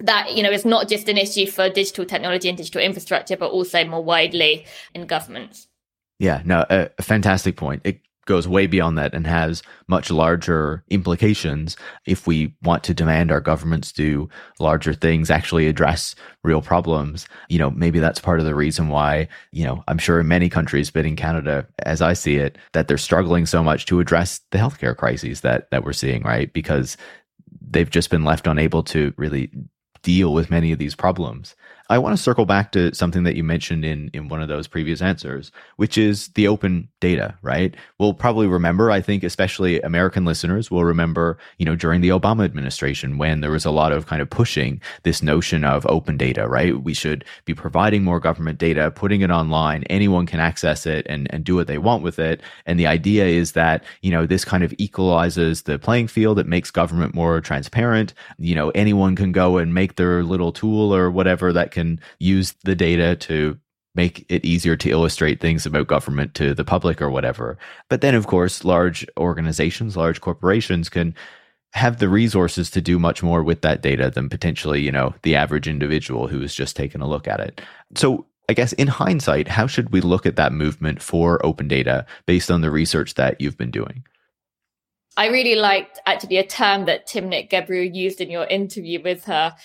[0.00, 3.50] that you know is not just an issue for digital technology and digital infrastructure but
[3.52, 5.68] also more widely in governments.
[6.18, 7.82] Yeah no a, a fantastic point.
[7.84, 13.32] It goes way beyond that and has much larger implications if we want to demand
[13.32, 14.28] our governments do
[14.60, 19.26] larger things actually address real problems you know maybe that's part of the reason why
[19.52, 22.88] you know i'm sure in many countries but in canada as i see it that
[22.88, 26.96] they're struggling so much to address the healthcare crises that that we're seeing right because
[27.70, 29.50] they've just been left unable to really
[30.06, 31.56] deal with many of these problems.
[31.88, 34.66] I want to circle back to something that you mentioned in in one of those
[34.66, 37.76] previous answers, which is the open data, right?
[37.98, 42.44] We'll probably remember, I think especially American listeners will remember, you know, during the Obama
[42.44, 46.48] administration when there was a lot of kind of pushing this notion of open data,
[46.48, 46.82] right?
[46.82, 51.32] We should be providing more government data, putting it online, anyone can access it and
[51.32, 52.40] and do what they want with it.
[52.66, 56.46] And the idea is that, you know, this kind of equalizes the playing field, it
[56.46, 58.12] makes government more transparent.
[58.38, 62.54] You know, anyone can go and make their little tool or whatever that can use
[62.64, 63.58] the data to
[63.94, 67.58] make it easier to illustrate things about government to the public or whatever.
[67.88, 71.14] But then, of course, large organizations, large corporations can
[71.72, 75.36] have the resources to do much more with that data than potentially, you know, the
[75.36, 77.60] average individual who is just taking a look at it.
[77.94, 82.06] So, I guess in hindsight, how should we look at that movement for open data
[82.26, 84.04] based on the research that you've been doing?
[85.16, 89.56] I really liked actually a term that Timnit Gebru used in your interview with her,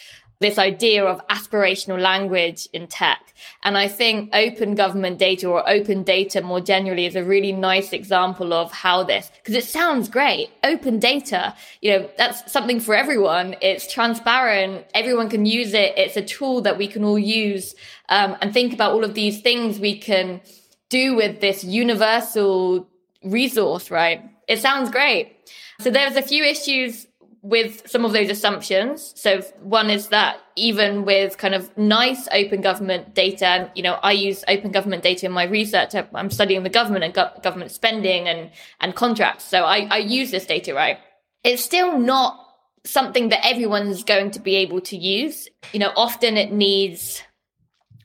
[0.42, 3.34] this idea of aspirational language in tech.
[3.64, 7.94] And I think open government data or open data more generally is a really nice
[7.94, 10.50] example of how this, because it sounds great.
[10.64, 13.56] Open data, you know, that's something for everyone.
[13.62, 14.88] It's transparent.
[14.96, 15.94] Everyone can use it.
[15.96, 17.76] It's a tool that we can all use
[18.10, 20.42] um, and think about all of these things we can
[20.90, 22.90] do with this universal
[23.24, 24.24] resource, right?
[24.48, 25.38] It sounds great.
[25.80, 27.08] So there's a few issues
[27.44, 29.14] with some of those assumptions.
[29.16, 33.94] So one is that even with kind of nice open government data, and you know,
[34.04, 35.96] I use open government data in my research.
[36.14, 39.46] I'm studying the government and go- government spending and and contracts.
[39.46, 41.00] So I, I use this data, right?
[41.44, 42.38] It's still not
[42.84, 45.48] something that everyone's going to be able to use.
[45.74, 47.24] You know, often it needs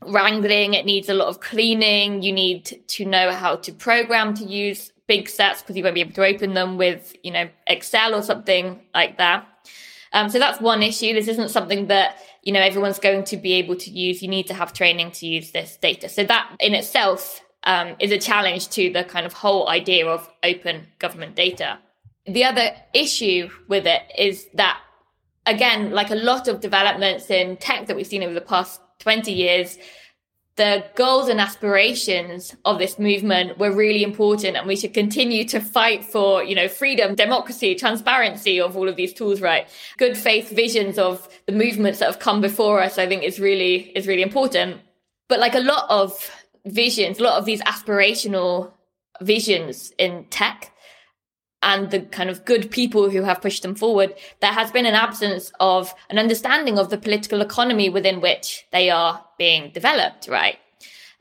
[0.03, 2.23] wrangling, it needs a lot of cleaning.
[2.23, 6.01] You need to know how to program to use big sets because you won't be
[6.01, 9.47] able to open them with, you know, Excel or something like that.
[10.13, 11.13] Um, so that's one issue.
[11.13, 14.23] This isn't something that, you know, everyone's going to be able to use.
[14.23, 16.09] You need to have training to use this data.
[16.09, 20.29] So that in itself um, is a challenge to the kind of whole idea of
[20.43, 21.79] open government data.
[22.27, 24.81] The other issue with it is that,
[25.45, 29.33] again, like a lot of developments in tech that we've seen over the past 20
[29.33, 29.79] years,
[30.57, 35.61] the goals and aspirations of this movement were really important and we should continue to
[35.61, 39.69] fight for you know freedom democracy transparency of all of these tools right?
[39.99, 43.93] Good faith visions of the movements that have come before us i think is really
[43.97, 44.81] is really important.
[45.29, 46.31] But like a lot of
[46.65, 48.73] visions a lot of these aspirational
[49.21, 50.73] visions in tech
[51.63, 54.95] and the kind of good people who have pushed them forward, there has been an
[54.95, 60.59] absence of an understanding of the political economy within which they are being developed, right?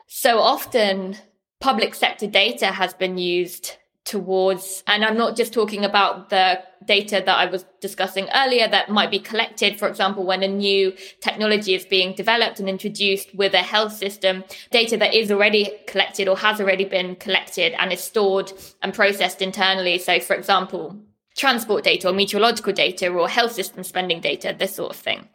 [0.06, 1.16] So often
[1.60, 3.76] public sector data has been used
[4.06, 8.88] towards, and I'm not just talking about the data that I was discussing earlier that
[8.88, 13.52] might be collected, for example, when a new technology is being developed and introduced with
[13.52, 18.00] a health system, data that is already collected or has already been collected and is
[18.00, 19.98] stored and processed internally.
[19.98, 20.96] So, for example,
[21.36, 25.28] transport data or meteorological data or health system spending data, this sort of thing.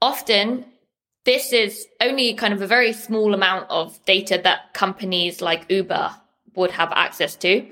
[0.00, 0.64] Often,
[1.26, 6.10] this is only kind of a very small amount of data that companies like Uber
[6.56, 7.70] would have access to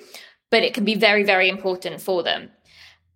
[0.53, 2.51] but it can be very, very important for them.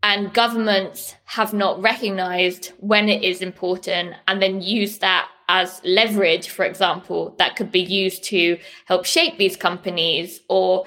[0.02, 6.48] And governments have not recognized when it is important and then use that as leverage,
[6.48, 10.86] for example, that could be used to help shape these companies or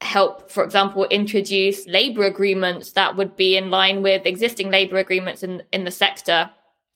[0.00, 5.42] help, for example, introduce labor agreements that would be in line with existing labor agreements
[5.42, 6.50] in, in the sector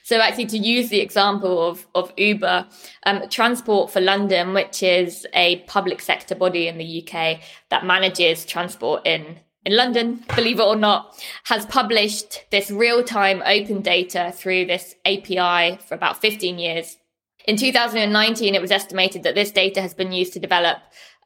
[0.09, 2.67] so actually to use the example of, of Uber,
[3.05, 8.47] um, Transport for London, which is a public sector body in the UK that manages
[8.47, 14.33] transport in, in London, believe it or not, has published this real time open data
[14.35, 16.97] through this API for about 15 years.
[17.45, 20.79] In 2019, it was estimated that this data has been used to develop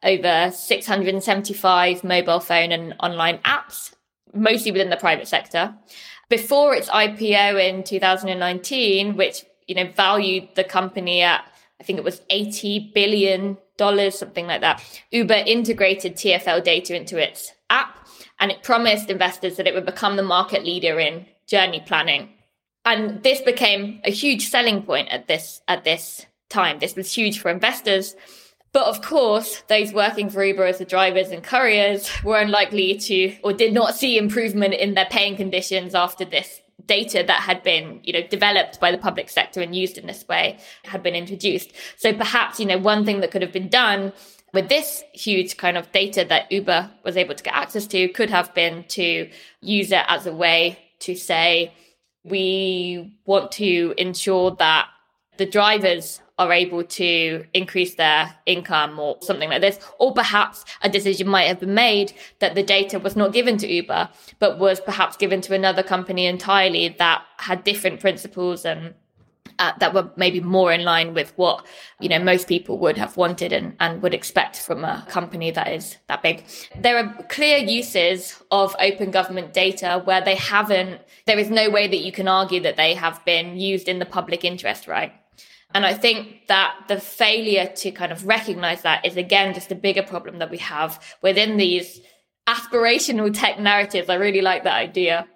[0.03, 3.95] over 675 mobile phone and online apps,
[4.35, 5.77] mostly within the private sector
[6.33, 11.45] before its IPO in 2019, which you know valued the company at
[11.79, 14.83] I think it was 80 billion dollars, something like that.
[15.11, 18.09] Uber integrated TFL data into its app,
[18.41, 22.31] and it promised investors that it would become the market leader in journey planning.
[22.87, 26.79] And this became a huge selling point at this at this time.
[26.79, 28.17] This was huge for investors
[28.73, 33.37] but of course, those working for Uber as the drivers and couriers were unlikely to
[33.43, 38.01] or did not see improvement in their paying conditions after this data that had been,
[38.03, 41.73] you know, developed by the public sector and used in this way had been introduced.
[41.97, 44.13] So perhaps, you know, one thing that could have been done
[44.55, 48.31] with this huge kind of data that Uber was able to get access to could
[48.31, 51.73] have been to use it as a way to say,
[52.25, 54.89] we want to ensure that
[55.37, 59.79] the drivers are able to increase their income or something like this.
[59.99, 63.71] Or perhaps a decision might have been made that the data was not given to
[63.71, 64.09] Uber,
[64.39, 68.95] but was perhaps given to another company entirely that had different principles and
[69.59, 71.65] uh, that were maybe more in line with what
[72.01, 75.69] you know most people would have wanted and, and would expect from a company that
[75.69, 76.45] is that big.
[76.81, 81.01] There are clear uses of open government data where they haven't.
[81.27, 84.07] There is no way that you can argue that they have been used in the
[84.07, 85.13] public interest, right?
[85.75, 89.75] And I think that the failure to kind of recognize that is again just a
[89.75, 92.01] bigger problem that we have within these
[92.47, 94.09] aspirational tech narratives.
[94.09, 95.27] I really like that idea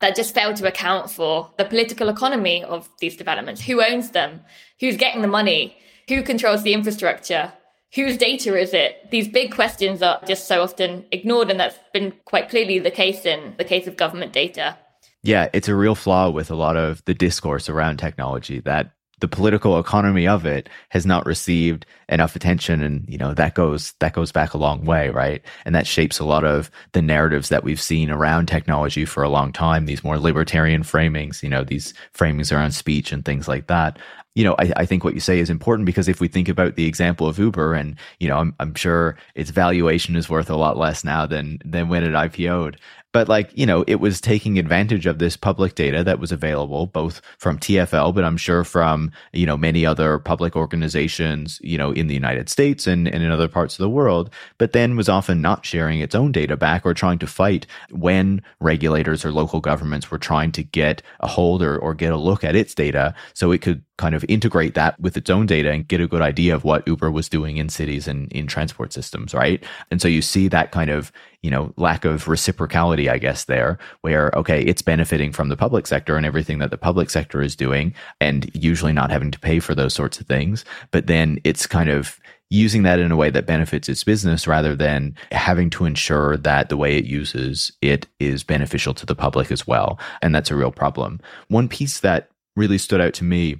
[0.00, 3.60] that just fail to account for the political economy of these developments.
[3.62, 4.40] Who owns them?
[4.80, 5.76] Who's getting the money?
[6.08, 7.52] Who controls the infrastructure?
[7.94, 9.10] Whose data is it?
[9.10, 13.24] These big questions are just so often ignored, and that's been quite clearly the case
[13.24, 14.76] in the case of government data.
[15.22, 18.90] Yeah, it's a real flaw with a lot of the discourse around technology that
[19.20, 23.92] the political economy of it has not received enough attention and you know that goes
[24.00, 25.42] that goes back a long way right?
[25.64, 29.28] And that shapes a lot of the narratives that we've seen around technology for a
[29.28, 33.66] long time these more libertarian framings you know these framings around speech and things like
[33.68, 33.98] that.
[34.34, 36.74] You know, I, I, think what you say is important because if we think about
[36.74, 40.56] the example of Uber, and you know, I'm, I'm sure its valuation is worth a
[40.56, 42.76] lot less now than than when it IPO'd
[43.14, 46.86] but like you know it was taking advantage of this public data that was available
[46.86, 51.92] both from TFL but I'm sure from you know many other public organizations you know
[51.92, 55.08] in the United States and, and in other parts of the world but then was
[55.08, 59.60] often not sharing its own data back or trying to fight when regulators or local
[59.60, 63.14] governments were trying to get a hold or, or get a look at its data
[63.32, 66.20] so it could kind of integrate that with its own data and get a good
[66.20, 69.62] idea of what Uber was doing in cities and in transport systems, right?
[69.90, 71.12] And so you see that kind of,
[71.44, 75.86] you know, lack of reciprocality, I guess, there, where, okay, it's benefiting from the public
[75.86, 79.60] sector and everything that the public sector is doing, and usually not having to pay
[79.60, 80.64] for those sorts of things.
[80.90, 82.18] But then it's kind of
[82.48, 86.70] using that in a way that benefits its business rather than having to ensure that
[86.70, 90.00] the way it uses it is beneficial to the public as well.
[90.22, 91.20] And that's a real problem.
[91.48, 93.58] One piece that really stood out to me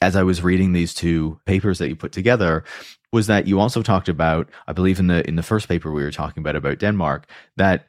[0.00, 2.64] as I was reading these two papers that you put together
[3.12, 6.02] was that you also talked about, I believe in the in the first paper we
[6.02, 7.88] were talking about about Denmark, that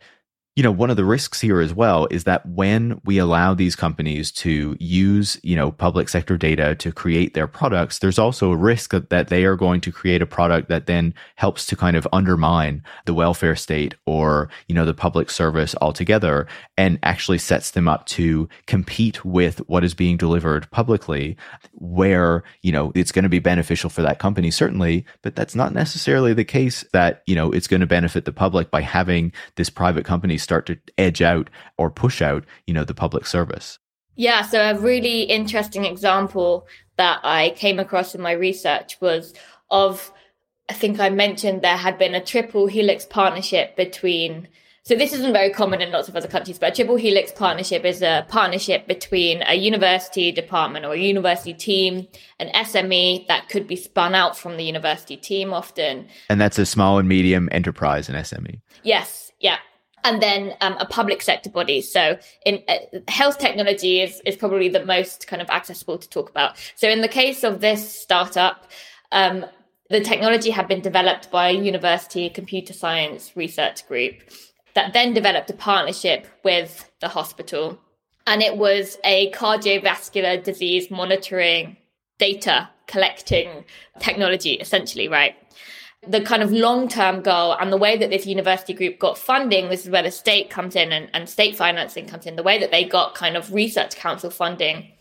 [0.57, 3.75] you know one of the risks here as well is that when we allow these
[3.75, 8.57] companies to use you know public sector data to create their products there's also a
[8.57, 12.07] risk that they are going to create a product that then helps to kind of
[12.11, 17.87] undermine the welfare state or you know the public service altogether and actually sets them
[17.87, 21.37] up to compete with what is being delivered publicly
[21.73, 25.71] where you know it's going to be beneficial for that company certainly but that's not
[25.71, 29.69] necessarily the case that you know it's going to benefit the public by having this
[29.69, 33.79] private company start to edge out or push out, you know, the public service.
[34.15, 39.33] Yeah, so a really interesting example that I came across in my research was
[39.69, 40.11] of
[40.69, 44.47] I think I mentioned there had been a triple helix partnership between
[44.83, 47.83] so this isn't very common in lots of other countries, but a triple helix partnership
[47.83, 52.07] is a partnership between a university department or a university team,
[52.39, 56.07] an SME that could be spun out from the university team often.
[56.29, 58.61] And that's a small and medium enterprise, an SME.
[58.81, 59.57] Yes, yeah
[60.07, 61.81] and then um, a public sector body.
[61.81, 62.77] So in uh,
[63.09, 66.55] health technology is, is probably the most kind of accessible to talk about.
[66.75, 68.71] So in the case of this startup,
[69.11, 69.45] um,
[69.89, 74.15] the technology had been developed by a university computer science research group
[74.75, 77.77] that then developed a partnership with the hospital.
[78.25, 81.75] And it was a cardiovascular disease monitoring
[82.17, 83.65] data collecting
[83.99, 85.35] technology, essentially, right?
[86.05, 89.69] The kind of long term goal and the way that this university group got funding,
[89.69, 92.59] this is where the state comes in and, and state financing comes in, the way
[92.59, 94.91] that they got kind of research council funding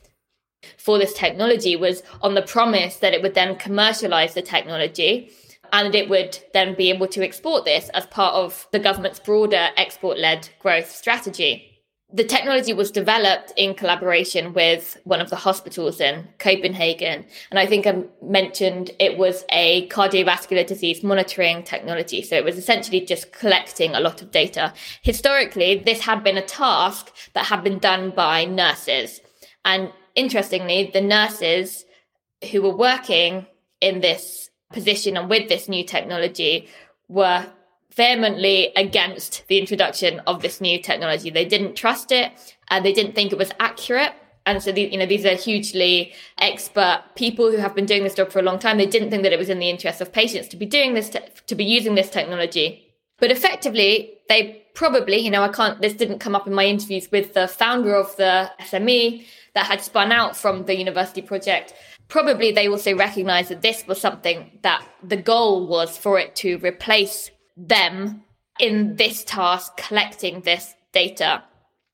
[0.78, 5.30] for this technology was on the promise that it would then commercialize the technology
[5.72, 9.68] and it would then be able to export this as part of the government's broader
[9.76, 11.75] export led growth strategy
[12.12, 17.24] the technology was developed in collaboration with one of the hospitals in Copenhagen.
[17.50, 22.22] And I think I mentioned it was a cardiovascular disease monitoring technology.
[22.22, 24.72] So it was essentially just collecting a lot of data.
[25.02, 29.20] Historically, this had been a task that had been done by nurses.
[29.64, 31.84] And interestingly, the nurses
[32.52, 33.46] who were working
[33.80, 36.68] in this position and with this new technology
[37.08, 37.46] were
[37.96, 41.30] vehemently against the introduction of this new technology.
[41.30, 42.32] They didn't trust it
[42.68, 44.12] and they didn't think it was accurate.
[44.44, 48.14] And so, the, you know, these are hugely expert people who have been doing this
[48.14, 48.76] job for a long time.
[48.78, 51.10] They didn't think that it was in the interest of patients to be doing this,
[51.10, 52.94] te- to be using this technology.
[53.18, 57.08] But effectively, they probably, you know, I can't, this didn't come up in my interviews
[57.10, 59.24] with the founder of the SME
[59.54, 61.72] that had spun out from the university project.
[62.08, 66.58] Probably they also recognized that this was something that the goal was for it to
[66.58, 68.22] replace them
[68.58, 71.42] in this task collecting this data.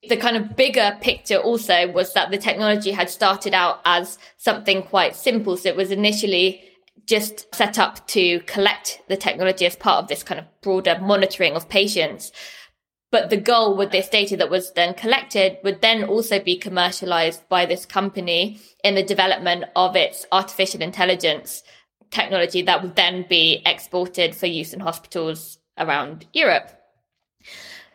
[0.09, 4.83] The kind of bigger picture also was that the technology had started out as something
[4.83, 5.57] quite simple.
[5.57, 6.63] So it was initially
[7.07, 11.55] just set up to collect the technology as part of this kind of broader monitoring
[11.55, 12.33] of patients.
[13.11, 17.47] But the goal with this data that was then collected would then also be commercialized
[17.49, 21.63] by this company in the development of its artificial intelligence
[22.13, 26.71] technology that would then be exported for use in hospitals around Europe.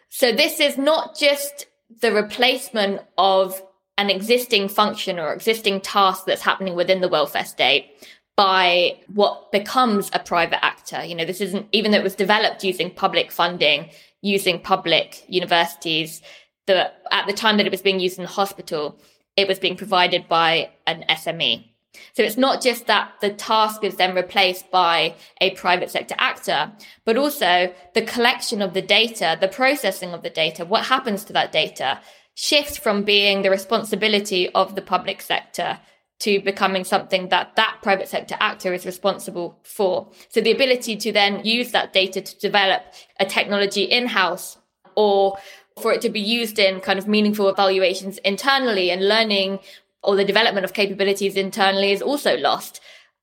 [0.09, 1.67] So this is not just
[2.01, 3.61] the replacement of
[3.97, 7.91] an existing function or existing task that's happening within the welfare state
[8.35, 11.03] by what becomes a private actor.
[11.03, 13.89] You know, this isn't, even though it was developed using public funding,
[14.21, 16.21] using public universities,
[16.67, 18.99] the, at the time that it was being used in the hospital,
[19.35, 21.65] it was being provided by an SME.
[22.13, 26.71] So it's not just that the task is then replaced by a private sector actor,
[27.05, 31.33] but also the collection of the data, the processing of the data, what happens to
[31.33, 31.99] that data
[32.35, 35.79] shifts from being the responsibility of the public sector
[36.19, 40.09] to becoming something that that private sector actor is responsible for.
[40.29, 42.81] So the ability to then use that data to develop
[43.19, 44.57] a technology in-house
[44.95, 45.37] or
[45.79, 49.59] for it to be used in kind of meaningful evaluations internally and learning
[50.07, 52.79] or the development of capabilities internally is also lost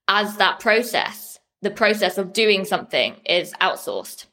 [0.06, 4.26] as that process, the process of doing something is outsourced.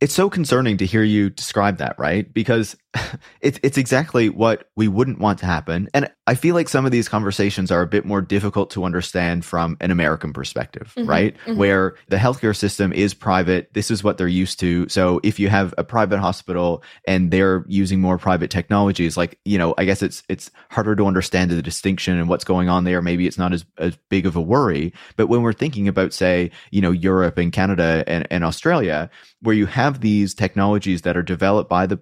[0.00, 2.32] It's so concerning to hear you describe that, right?
[2.32, 2.74] Because
[3.42, 5.90] it's it's exactly what we wouldn't want to happen.
[5.92, 9.44] And I feel like some of these conversations are a bit more difficult to understand
[9.44, 11.36] from an American perspective, mm-hmm, right?
[11.38, 11.58] Mm-hmm.
[11.58, 13.74] Where the healthcare system is private.
[13.74, 14.88] This is what they're used to.
[14.88, 19.58] So if you have a private hospital and they're using more private technologies, like, you
[19.58, 23.02] know, I guess it's it's harder to understand the distinction and what's going on there.
[23.02, 24.92] Maybe it's not as, as big of a worry.
[25.16, 29.10] But when we're thinking about, say, you know, Europe and Canada and, and Australia,
[29.42, 31.98] where you have these technologies that are developed by the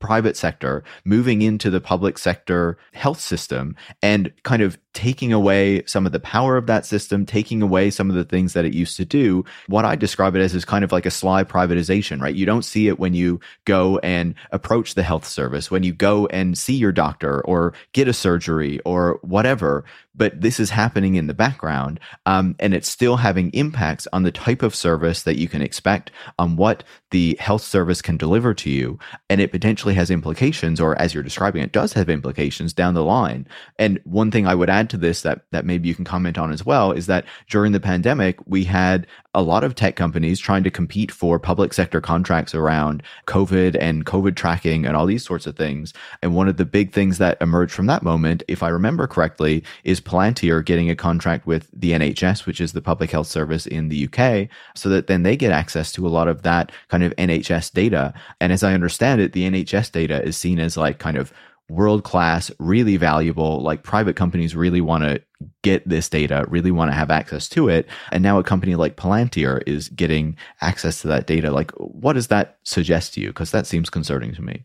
[0.00, 6.04] private sector moving into the public sector health system and kind of taking away some
[6.04, 8.96] of the power of that system, taking away some of the things that it used
[8.96, 9.44] to do.
[9.68, 12.34] What I describe it as is kind of like a sly privatization, right?
[12.34, 16.26] You don't see it when you go and approach the health service, when you go
[16.26, 19.84] and see your doctor or get a surgery or whatever.
[20.12, 24.32] But this is happening in the background, um, and it's still having impacts on the
[24.32, 28.70] type of service that you can expect, on what the health service can deliver to
[28.70, 28.98] you.
[29.28, 33.04] And it potentially has implications, or as you're describing, it does have implications down the
[33.04, 33.46] line.
[33.78, 36.52] And one thing I would add to this that that maybe you can comment on
[36.52, 40.64] as well is that during the pandemic we had a lot of tech companies trying
[40.64, 45.46] to compete for public sector contracts around COVID and COVID tracking and all these sorts
[45.46, 45.92] of things.
[46.20, 49.62] And one of the big things that emerged from that moment, if I remember correctly,
[49.84, 53.88] is Palantir getting a contract with the NHS, which is the public health service in
[53.88, 57.14] the UK, so that then they get access to a lot of that kind of
[57.16, 58.12] NHS data.
[58.40, 61.32] And as I understand it, the NHS data is seen as like kind of
[61.70, 63.62] world class, really valuable.
[63.62, 65.22] Like private companies really want to
[65.62, 67.88] get this data, really want to have access to it.
[68.12, 71.50] And now a company like Palantir is getting access to that data.
[71.50, 73.28] Like, what does that suggest to you?
[73.28, 74.64] Because that seems concerning to me.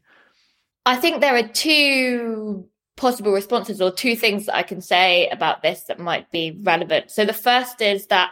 [0.85, 5.61] I think there are two possible responses or two things that I can say about
[5.61, 7.11] this that might be relevant.
[7.11, 8.31] So the first is that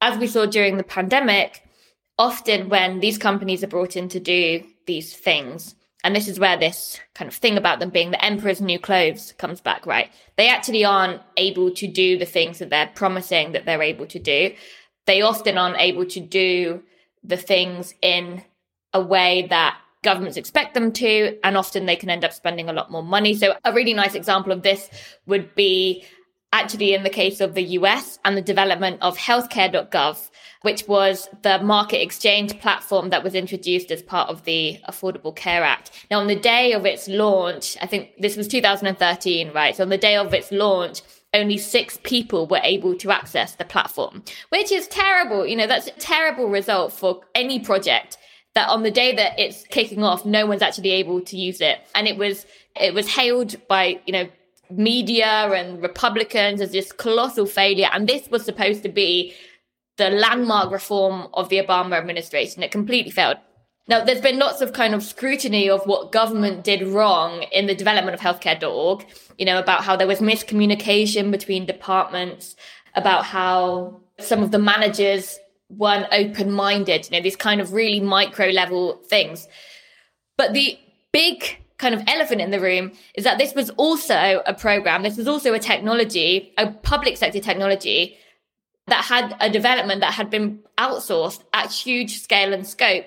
[0.00, 1.62] as we saw during the pandemic,
[2.18, 5.74] often when these companies are brought in to do these things,
[6.04, 9.32] and this is where this kind of thing about them being the emperor's new clothes
[9.38, 10.12] comes back, right?
[10.36, 14.18] They actually aren't able to do the things that they're promising that they're able to
[14.18, 14.54] do.
[15.06, 16.82] They often aren't able to do
[17.24, 18.44] the things in
[18.92, 22.74] a way that governments expect them to, and often they can end up spending a
[22.74, 23.32] lot more money.
[23.34, 24.90] So, a really nice example of this
[25.24, 26.04] would be
[26.54, 30.30] actually in the case of the US and the development of healthcare.gov,
[30.62, 35.64] which was the market exchange platform that was introduced as part of the Affordable Care
[35.64, 35.90] Act.
[36.10, 39.74] Now, on the day of its launch, I think this was 2013, right?
[39.74, 41.02] So, on the day of its launch,
[41.34, 45.44] only six people were able to access the platform, which is terrible.
[45.44, 48.16] You know, that's a terrible result for any project
[48.54, 51.80] that on the day that it's kicking off, no one's actually able to use it.
[51.96, 52.46] And it was,
[52.80, 54.28] it was hailed by, you know,
[54.76, 57.88] media and Republicans as this colossal failure.
[57.92, 59.34] And this was supposed to be
[59.96, 62.62] the landmark reform of the Obama administration.
[62.62, 63.38] It completely failed.
[63.86, 67.74] Now, there's been lots of kind of scrutiny of what government did wrong in the
[67.74, 69.04] development of healthcare.org,
[69.36, 72.56] you know, about how there was miscommunication between departments,
[72.94, 78.00] about how some of the managers weren't open minded, you know, these kind of really
[78.00, 79.48] micro level things.
[80.38, 80.78] But the
[81.12, 85.18] big kind of elephant in the room is that this was also a program, this
[85.18, 88.16] was also a technology, a public sector technology
[88.86, 93.04] that had a development that had been outsourced at huge scale and scope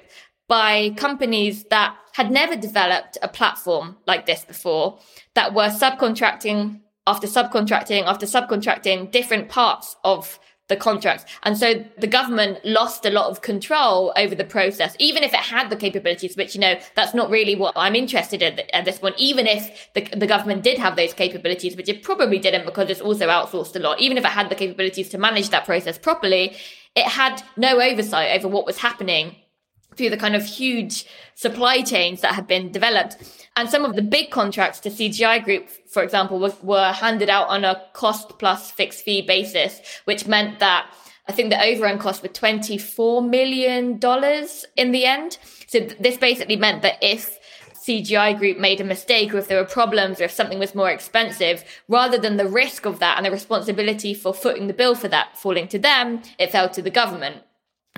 [0.47, 4.99] by companies that had never developed a platform like this before,
[5.34, 11.26] that were subcontracting after subcontracting after subcontracting different parts of the contracts.
[11.43, 15.39] And so the government lost a lot of control over the process, even if it
[15.39, 18.99] had the capabilities, which, you know, that's not really what I'm interested in at this
[18.99, 19.15] point.
[19.18, 23.01] Even if the, the government did have those capabilities, which it probably didn't because it's
[23.01, 26.57] also outsourced a lot, even if it had the capabilities to manage that process properly,
[26.95, 29.36] it had no oversight over what was happening
[29.95, 31.05] through the kind of huge
[31.36, 33.47] supply chains that had been developed.
[33.58, 37.47] And some of the big contracts to CGI Group, for example, were, were handed out
[37.47, 40.88] on a cost plus fixed fee basis, which meant that
[41.28, 43.99] I think the overrun cost were $24 million
[44.78, 45.39] in the end.
[45.66, 47.39] So th- this basically meant that if
[47.74, 50.91] CGI Group made a mistake or if there were problems or if something was more
[50.91, 55.08] expensive, rather than the risk of that and the responsibility for footing the bill for
[55.08, 57.38] that falling to them, it fell to the government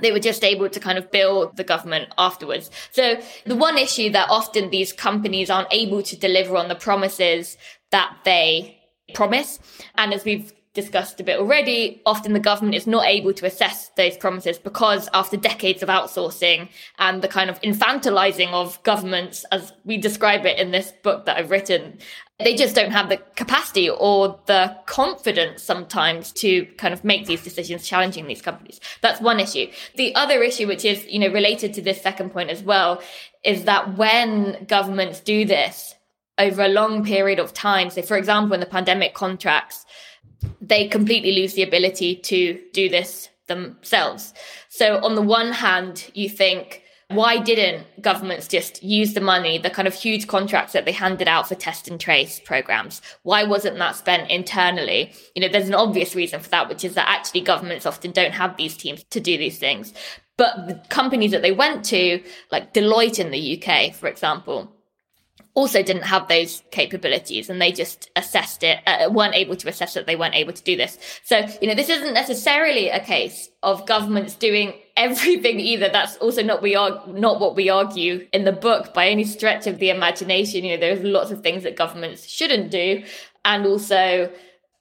[0.02, 2.70] they were just able to kind of bill the government afterwards.
[2.92, 7.58] So the one issue that often these companies aren't able to deliver on the promises
[7.92, 8.78] that they
[9.14, 9.60] promise.
[9.96, 13.90] And as we've discussed a bit already, often the government is not able to assess
[13.98, 16.70] those promises because after decades of outsourcing
[17.00, 21.38] and the kind of infantilizing of governments, as we describe it in this book that
[21.38, 21.98] I've written,
[22.40, 27.44] they just don't have the capacity or the confidence sometimes to kind of make these
[27.44, 28.80] decisions challenging these companies.
[29.02, 29.68] That's one issue.
[29.96, 33.02] The other issue, which is, you know, related to this second point as well,
[33.44, 35.96] is that when governments do this,
[36.40, 37.90] over a long period of time.
[37.90, 39.86] So, for example, in the pandemic contracts,
[40.62, 44.34] they completely lose the ability to do this themselves.
[44.70, 49.72] So, on the one hand, you think, why didn't governments just use the money, the
[49.72, 53.02] kind of huge contracts that they handed out for test and trace programs?
[53.24, 55.12] Why wasn't that spent internally?
[55.34, 58.34] You know, there's an obvious reason for that, which is that actually governments often don't
[58.34, 59.92] have these teams to do these things.
[60.38, 64.72] But the companies that they went to, like Deloitte in the UK, for example,
[65.54, 69.94] also didn't have those capabilities and they just assessed it, uh, weren't able to assess
[69.94, 70.98] that they weren't able to do this.
[71.24, 75.90] So, you know, this isn't necessarily a case of governments doing everything either.
[75.90, 79.68] That's also not we are not what we argue in the book by any stretch
[79.68, 80.64] of the imagination.
[80.64, 83.04] You know, there's lots of things that governments shouldn't do.
[83.46, 84.32] And also,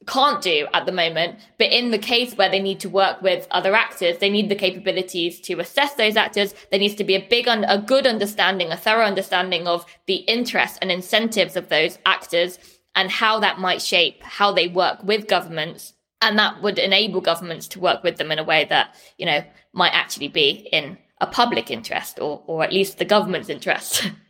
[0.09, 1.39] can't do at the moment.
[1.59, 4.57] But in the case where they need to work with other actors, they need the
[4.57, 6.55] capabilities to assess those actors.
[6.71, 10.17] There needs to be a big, un- a good understanding, a thorough understanding of the
[10.17, 12.59] interests and incentives of those actors
[12.95, 15.93] and how that might shape how they work with governments.
[16.21, 19.45] And that would enable governments to work with them in a way that, you know,
[19.73, 24.11] might actually be in a public interest or, or at least the government's interest.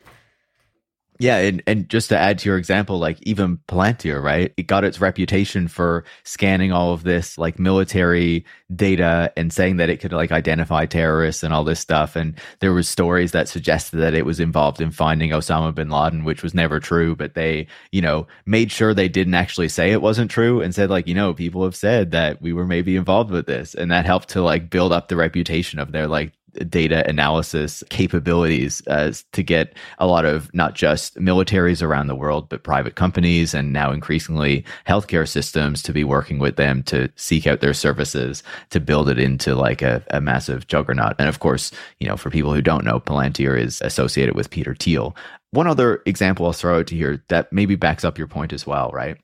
[1.21, 4.55] Yeah, and, and just to add to your example, like even Palantir, right?
[4.57, 8.45] It got its reputation for scanning all of this like military
[8.77, 12.15] data and saying that it could like identify terrorists and all this stuff.
[12.15, 16.23] And there was stories that suggested that it was involved in finding Osama bin Laden,
[16.23, 17.17] which was never true.
[17.17, 20.89] But they, you know, made sure they didn't actually say it wasn't true and said
[20.89, 24.07] like, you know, people have said that we were maybe involved with this, and that
[24.07, 26.33] helped to like build up the reputation of their like
[26.65, 32.49] data analysis capabilities uh, to get a lot of not just militaries around the world,
[32.49, 37.47] but private companies and now increasingly healthcare systems to be working with them to seek
[37.47, 41.15] out their services to build it into like a, a massive juggernaut.
[41.19, 44.75] And of course, you know, for people who don't know, Palantir is associated with Peter
[44.75, 45.17] Thiel.
[45.51, 48.53] One other example I'll throw out to you here that maybe backs up your point
[48.53, 49.17] as well, right?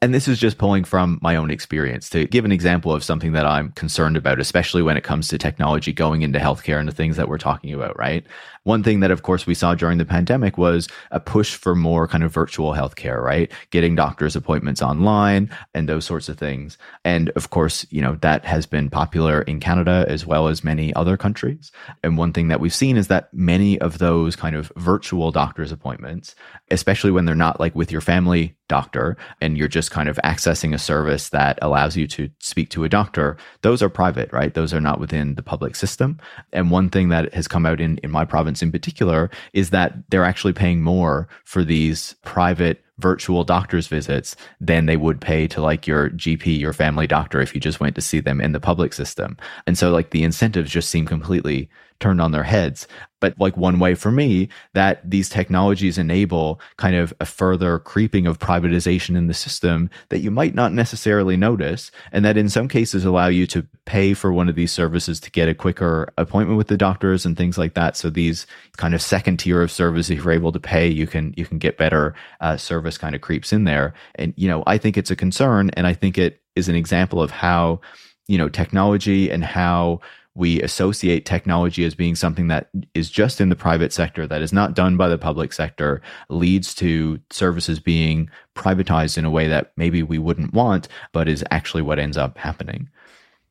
[0.00, 3.32] And this is just pulling from my own experience to give an example of something
[3.32, 6.92] that I'm concerned about, especially when it comes to technology going into healthcare and the
[6.92, 8.24] things that we're talking about, right?
[8.64, 12.08] One thing that, of course, we saw during the pandemic was a push for more
[12.08, 13.52] kind of virtual healthcare, right?
[13.70, 16.78] Getting doctors' appointments online and those sorts of things.
[17.04, 20.94] And of course, you know, that has been popular in Canada as well as many
[20.94, 21.72] other countries.
[22.02, 25.72] And one thing that we've seen is that many of those kind of virtual doctor's
[25.72, 26.34] appointments,
[26.70, 30.74] especially when they're not like with your family doctor and you're just kind of accessing
[30.74, 34.54] a service that allows you to speak to a doctor, those are private, right?
[34.54, 36.18] Those are not within the public system.
[36.52, 39.90] And one thing that has come out in, in my province in particular is that
[40.10, 45.60] they're actually paying more for these private virtual doctor's visits than they would pay to
[45.60, 48.60] like your GP, your family doctor, if you just went to see them in the
[48.60, 49.36] public system.
[49.66, 51.68] And so like the incentives just seem completely
[52.00, 52.86] turned on their heads.
[53.20, 58.26] But like one way for me that these technologies enable kind of a further creeping
[58.26, 61.90] of privatization in the system that you might not necessarily notice.
[62.12, 65.30] And that in some cases allow you to pay for one of these services to
[65.30, 67.96] get a quicker appointment with the doctors and things like that.
[67.96, 71.32] So these kind of second tier of service, if you're able to pay, you can,
[71.36, 73.94] you can get better uh, service kind of creeps in there.
[74.16, 75.70] And, you know, I think it's a concern.
[75.70, 77.80] And I think it is an example of how,
[78.28, 80.00] you know, technology and how
[80.34, 84.52] we associate technology as being something that is just in the private sector, that is
[84.52, 89.72] not done by the public sector, leads to services being privatized in a way that
[89.76, 92.88] maybe we wouldn't want, but is actually what ends up happening.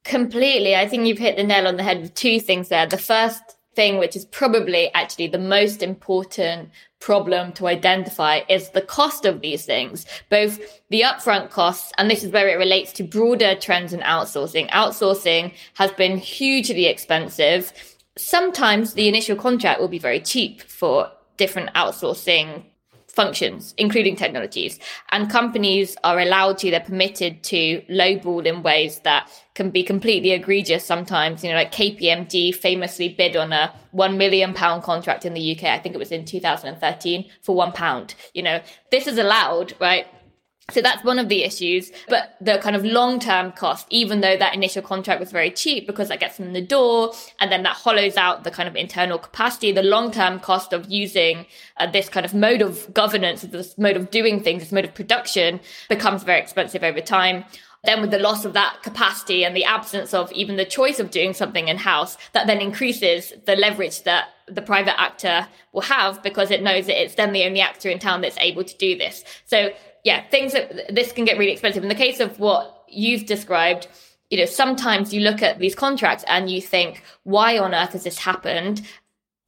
[0.03, 0.75] Completely.
[0.75, 2.85] I think you've hit the nail on the head with two things there.
[2.85, 3.41] The first
[3.75, 6.69] thing, which is probably actually the most important
[6.99, 12.23] problem to identify is the cost of these things, both the upfront costs, and this
[12.23, 14.69] is where it relates to broader trends in outsourcing.
[14.69, 17.73] Outsourcing has been hugely expensive.
[18.17, 22.63] Sometimes the initial contract will be very cheap for different outsourcing
[23.13, 24.79] functions, including technologies.
[25.11, 30.31] And companies are allowed to, they're permitted to lowball in ways that can be completely
[30.31, 31.43] egregious sometimes.
[31.43, 35.65] You know, like KPMG famously bid on a one million pound contract in the UK.
[35.65, 38.15] I think it was in 2013 for one pound.
[38.33, 40.07] You know, this is allowed, right?
[40.71, 41.91] So that's one of the issues.
[42.07, 45.85] But the kind of long term cost, even though that initial contract was very cheap
[45.85, 48.75] because that gets them in the door and then that hollows out the kind of
[48.75, 51.45] internal capacity, the long term cost of using
[51.77, 54.93] uh, this kind of mode of governance, this mode of doing things, this mode of
[54.93, 55.59] production
[55.89, 57.43] becomes very expensive over time.
[57.83, 61.11] Then with the loss of that capacity and the absence of even the choice of
[61.11, 66.23] doing something in house, that then increases the leverage that the private actor will have
[66.23, 68.97] because it knows that it's then the only actor in town that's able to do
[68.97, 69.25] this.
[69.45, 69.71] So
[70.03, 71.83] yeah, things that this can get really expensive.
[71.83, 73.87] In the case of what you've described,
[74.29, 78.03] you know, sometimes you look at these contracts and you think, why on earth has
[78.03, 78.81] this happened?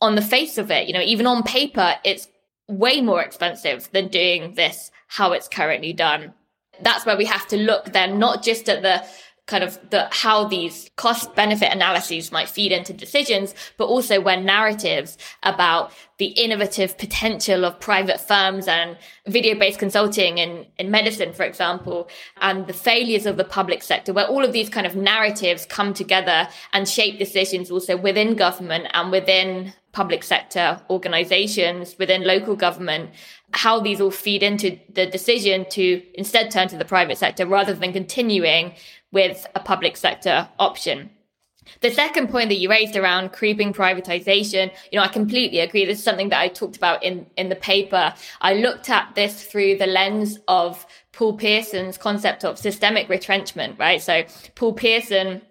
[0.01, 2.27] On the face of it, you know, even on paper, it's
[2.67, 6.33] way more expensive than doing this how it's currently done.
[6.81, 9.05] That's where we have to look then, not just at the
[9.47, 14.43] kind of the how these cost benefit analyses might feed into decisions, but also when
[14.43, 21.43] narratives about the innovative potential of private firms and video-based consulting in, in medicine, for
[21.43, 22.07] example,
[22.41, 25.93] and the failures of the public sector, where all of these kind of narratives come
[25.93, 33.09] together and shape decisions also within government and within public sector organizations, within local government,
[33.51, 37.73] how these all feed into the decision to instead turn to the private sector rather
[37.73, 38.73] than continuing
[39.15, 41.09] with a public sector option.
[41.79, 45.85] The second point that you raised around creeping privatization, you know, I completely agree.
[45.85, 48.13] This is something that I talked about in, in the paper.
[48.41, 54.01] I looked at this through the lens of Paul Pierson's concept of systemic retrenchment, right?
[54.01, 55.41] So Paul Pierson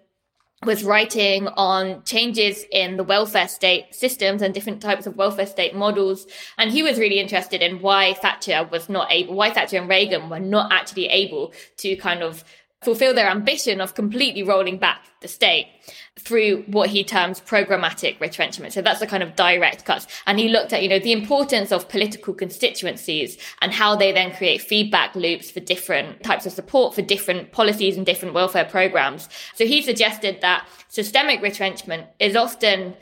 [0.63, 5.75] was writing on changes in the welfare state systems and different types of welfare state
[5.75, 6.27] models.
[6.57, 10.29] And he was really interested in why Thatcher was not able, why Thatcher and Reagan
[10.29, 12.43] were not actually able to kind of
[12.85, 15.67] fulfill their ambition of completely rolling back the state
[16.17, 18.73] through what he terms programmatic retrenchment.
[18.73, 20.07] So that's the kind of direct cuts.
[20.27, 24.31] And he looked at, you know, the importance of political constituencies and how they then
[24.33, 29.27] create feedback loops for different types of support for different policies and different welfare programs.
[29.55, 32.95] So he suggested that systemic retrenchment is often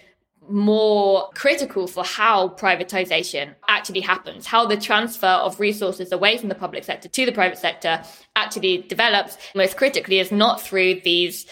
[0.50, 6.56] more critical for how privatization actually happens, how the transfer of resources away from the
[6.56, 8.04] public sector to the private sector
[8.36, 9.38] actually develops.
[9.56, 11.46] Most critically is not through these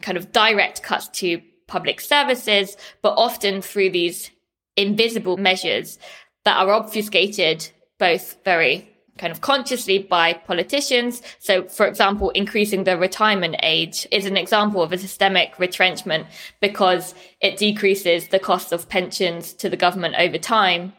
[0.00, 4.30] kind of direct cuts to public services, but often through these
[4.76, 5.98] invisible measures
[6.44, 7.68] that are obfuscated
[7.98, 11.22] both very kind of consciously by politicians.
[11.38, 16.26] So, for example, increasing the retirement age is an example of a systemic retrenchment
[16.60, 20.92] because it decreases the cost of pensions to the government over time.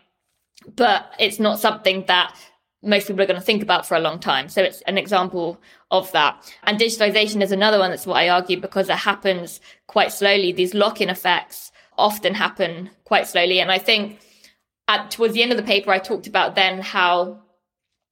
[0.75, 2.35] But it's not something that
[2.81, 4.47] most people are going to think about for a long time.
[4.49, 5.59] So it's an example
[5.91, 6.53] of that.
[6.63, 10.51] And digitalization is another one that's what I argue because it happens quite slowly.
[10.51, 13.59] These lock-in effects often happen quite slowly.
[13.59, 14.19] And I think
[14.87, 17.41] at towards the end of the paper, I talked about then how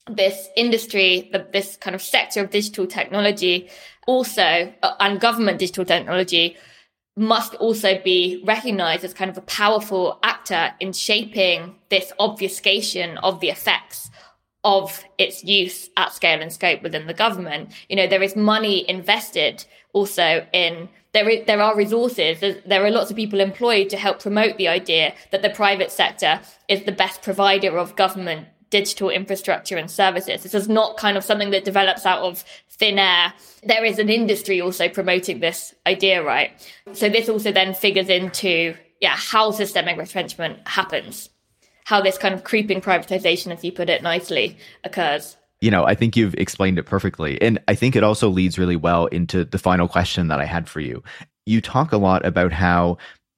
[0.09, 3.69] this industry, this kind of sector of digital technology
[4.05, 6.57] also, uh, and government digital technology
[7.17, 13.39] must also be recognized as kind of a powerful actor in shaping this obfuscation of
[13.39, 14.11] the effects
[14.63, 17.71] of its use at scale and scope within the government.
[17.89, 22.39] You know, there is money invested also in there, is, there are resources.
[22.65, 26.39] There are lots of people employed to help promote the idea that the private sector
[26.67, 30.43] is the best provider of government digital infrastructure and services.
[30.43, 33.33] This is not kind of something that develops out of thin air.
[33.63, 36.51] There is an industry also promoting this idea, right?
[36.93, 41.29] So this also then figures into, yeah, how systemic retrenchment happens,
[41.85, 45.37] how this kind of creeping privatization, as you put it nicely, occurs.
[45.59, 47.41] You know, I think you've explained it perfectly.
[47.41, 50.69] And I think it also leads really well into the final question that I had
[50.69, 51.03] for you.
[51.47, 52.97] You talk a lot about how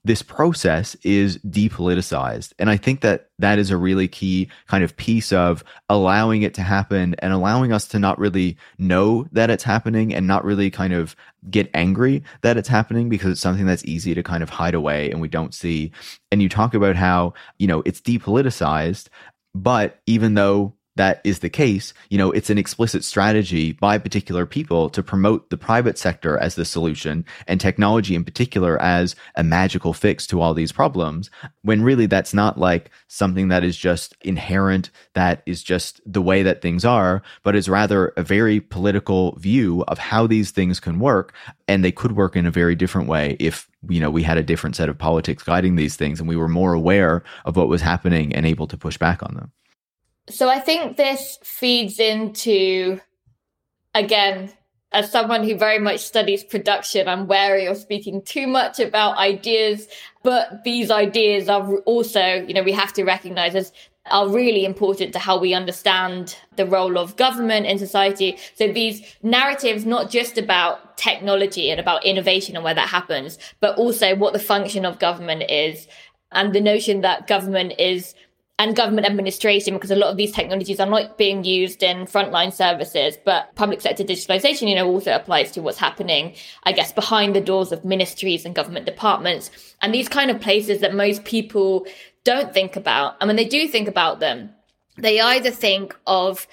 [0.09, 2.51] this process is depoliticized.
[2.57, 6.55] And I think that that is a really key kind of piece of allowing it
[6.55, 10.71] to happen and allowing us to not really know that it's happening and not really
[10.71, 11.15] kind of
[11.51, 15.11] get angry that it's happening because it's something that's easy to kind of hide away
[15.11, 15.91] and we don't see.
[16.31, 19.09] And you talk about how, you know, it's depoliticized,
[19.53, 24.45] but even though that is the case, you know, it's an explicit strategy by particular
[24.45, 29.43] people to promote the private sector as the solution and technology in particular as a
[29.43, 31.31] magical fix to all these problems,
[31.61, 36.43] when really that's not like something that is just inherent, that is just the way
[36.43, 40.99] that things are, but is rather a very political view of how these things can
[40.99, 41.33] work.
[41.69, 44.43] And they could work in a very different way if you know we had a
[44.43, 47.81] different set of politics guiding these things and we were more aware of what was
[47.81, 49.53] happening and able to push back on them
[50.29, 52.99] so I think this feeds into,
[53.93, 54.51] again,
[54.91, 59.87] as someone who very much studies production, I'm wary of speaking too much about ideas,
[60.23, 63.71] but these ideas are also, you know, we have to recognize as
[64.09, 68.37] are really important to how we understand the role of government in society.
[68.55, 73.77] So these narratives, not just about technology and about innovation and where that happens, but
[73.77, 75.87] also what the function of government is
[76.31, 78.15] and the notion that government is
[78.59, 82.53] and government administration because a lot of these technologies are not being used in frontline
[82.53, 87.35] services but public sector digitalization you know also applies to what's happening i guess behind
[87.35, 89.49] the doors of ministries and government departments.
[89.81, 91.87] And these kind of places that most people
[92.25, 94.51] don't think about and when they do think about them
[94.97, 96.45] they either think of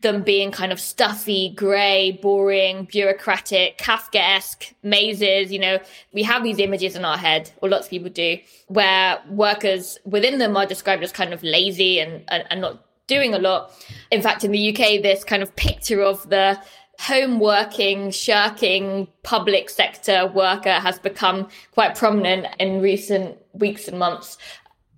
[0.00, 5.52] them being kind of stuffy, grey, boring, bureaucratic, Kafkaesque mazes.
[5.52, 5.78] You know,
[6.12, 8.38] we have these images in our head, or lots of people do,
[8.68, 13.34] where workers within them are described as kind of lazy and, and, and not doing
[13.34, 13.72] a lot.
[14.12, 16.60] In fact, in the UK, this kind of picture of the
[17.00, 24.36] home working, shirking public sector worker has become quite prominent in recent weeks and months.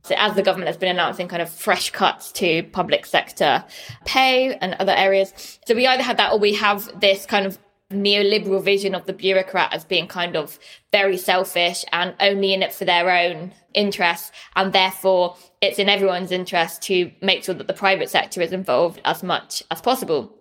[0.03, 3.65] So as the government has been announcing kind of fresh cuts to public sector
[4.05, 5.59] pay and other areas.
[5.67, 7.59] So we either have that or we have this kind of
[7.91, 10.59] neoliberal vision of the bureaucrat as being kind of
[10.93, 14.31] very selfish and only in it for their own interests.
[14.57, 19.01] And therefore it's in everyone's interest to make sure that the private sector is involved
[19.05, 20.40] as much as possible.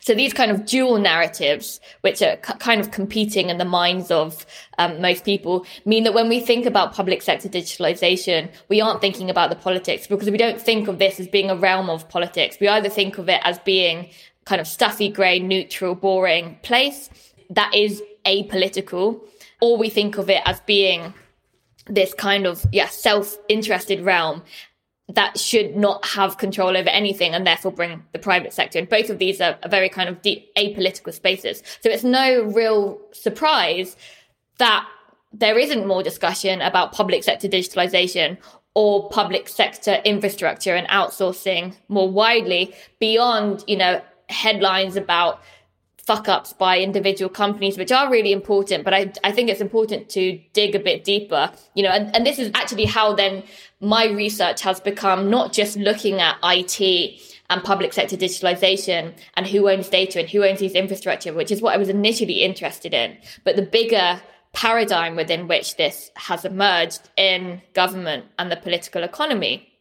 [0.00, 4.10] So these kind of dual narratives, which are c- kind of competing in the minds
[4.10, 4.46] of
[4.78, 9.30] um, most people, mean that when we think about public sector digitalization, we aren't thinking
[9.30, 12.56] about the politics because we don't think of this as being a realm of politics.
[12.60, 14.08] We either think of it as being
[14.44, 17.10] kind of stuffy, grey, neutral, boring place
[17.50, 19.20] that is apolitical,
[19.60, 21.14] or we think of it as being
[21.88, 24.42] this kind of yeah self-interested realm
[25.08, 28.86] that should not have control over anything and therefore bring the private sector in.
[28.86, 31.62] Both of these are, are very kind of deep apolitical spaces.
[31.80, 33.96] So it's no real surprise
[34.58, 34.86] that
[35.32, 38.38] there isn't more discussion about public sector digitalization
[38.74, 45.40] or public sector infrastructure and outsourcing more widely beyond, you know, headlines about
[46.06, 48.84] fuck ups by individual companies, which are really important.
[48.84, 52.24] But I, I think it's important to dig a bit deeper, you know, and, and
[52.24, 53.42] this is actually how then
[53.80, 59.68] my research has become not just looking at IT and public sector digitalization and who
[59.68, 63.16] owns data and who owns these infrastructure, which is what I was initially interested in.
[63.44, 69.72] But the bigger paradigm within which this has emerged in government and the political economy.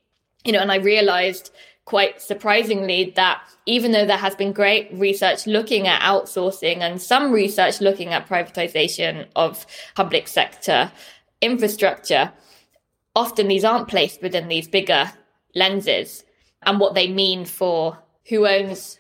[0.43, 1.51] You know, and I realized
[1.86, 7.31] quite surprisingly that even though there has been great research looking at outsourcing and some
[7.31, 9.65] research looking at privatization of
[9.95, 10.91] public sector
[11.41, 12.31] infrastructure,
[13.15, 15.11] often these aren't placed within these bigger
[15.53, 16.23] lenses.
[16.63, 18.99] And what they mean for who owns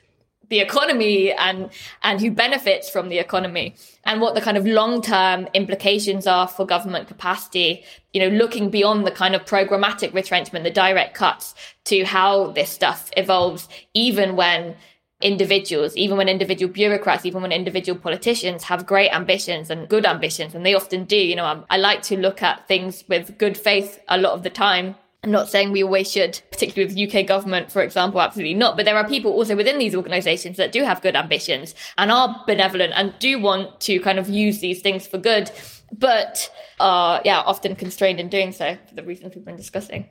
[0.49, 1.69] the economy and
[2.03, 6.65] and who benefits from the economy and what the kind of long-term implications are for
[6.65, 7.83] government capacity
[8.13, 12.69] you know looking beyond the kind of programmatic retrenchment the direct cuts to how this
[12.69, 14.75] stuff evolves even when
[15.21, 20.53] individuals even when individual bureaucrats even when individual politicians have great ambitions and good ambitions
[20.53, 21.17] and they often do.
[21.17, 24.43] You know I, I like to look at things with good faith a lot of
[24.43, 28.53] the time I'm not saying we always should, particularly with UK government, for example, absolutely
[28.53, 28.77] not.
[28.77, 32.43] But there are people also within these organizations that do have good ambitions and are
[32.45, 35.49] benevolent and do want to kind of use these things for good,
[35.91, 40.07] but are, yeah, often constrained in doing so for the reasons we've been discussing.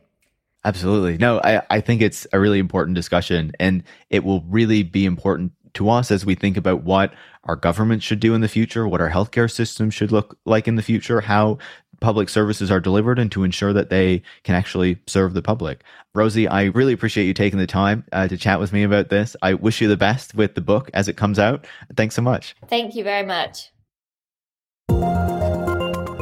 [0.64, 1.16] Absolutely.
[1.16, 5.52] No, I, I think it's a really important discussion and it will really be important
[5.74, 7.12] to us as we think about what
[7.44, 10.76] our government should do in the future, what our healthcare system should look like in
[10.76, 11.58] the future, how
[12.04, 15.82] public services are delivered and to ensure that they can actually serve the public.
[16.14, 19.34] Rosie, I really appreciate you taking the time uh, to chat with me about this.
[19.40, 21.66] I wish you the best with the book as it comes out.
[21.96, 22.54] Thanks so much.
[22.68, 23.70] Thank you very much.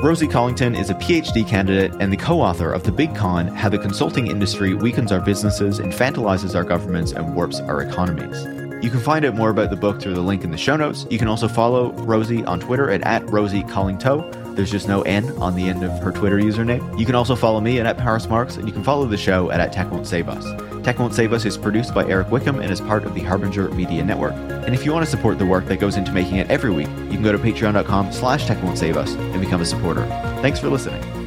[0.03, 3.68] Rosie Collington is a PhD candidate and the co author of The Big Con How
[3.68, 8.45] the Consulting Industry Weakens Our Businesses, Infantilizes Our Governments, and Warps Our Economies.
[8.85, 11.07] You can find out more about the book through the link in the show notes.
[11.09, 14.41] You can also follow Rosie on Twitter at, at Rosie Collingto.
[14.55, 16.98] There's just no N on the end of her Twitter username.
[16.98, 19.61] You can also follow me at, at Marx, and you can follow the show at,
[19.61, 20.44] at Tech Won't Save Us.
[20.84, 23.70] Tech Won't Save Us is produced by Eric Wickham and is part of the Harbinger
[23.70, 24.34] Media Network.
[24.34, 26.88] And if you want to support the work that goes into making it every week,
[26.88, 30.07] you can go to patreon.com slash Tech Won't Save Us and become a supporter.
[30.42, 31.22] Thanks for listening.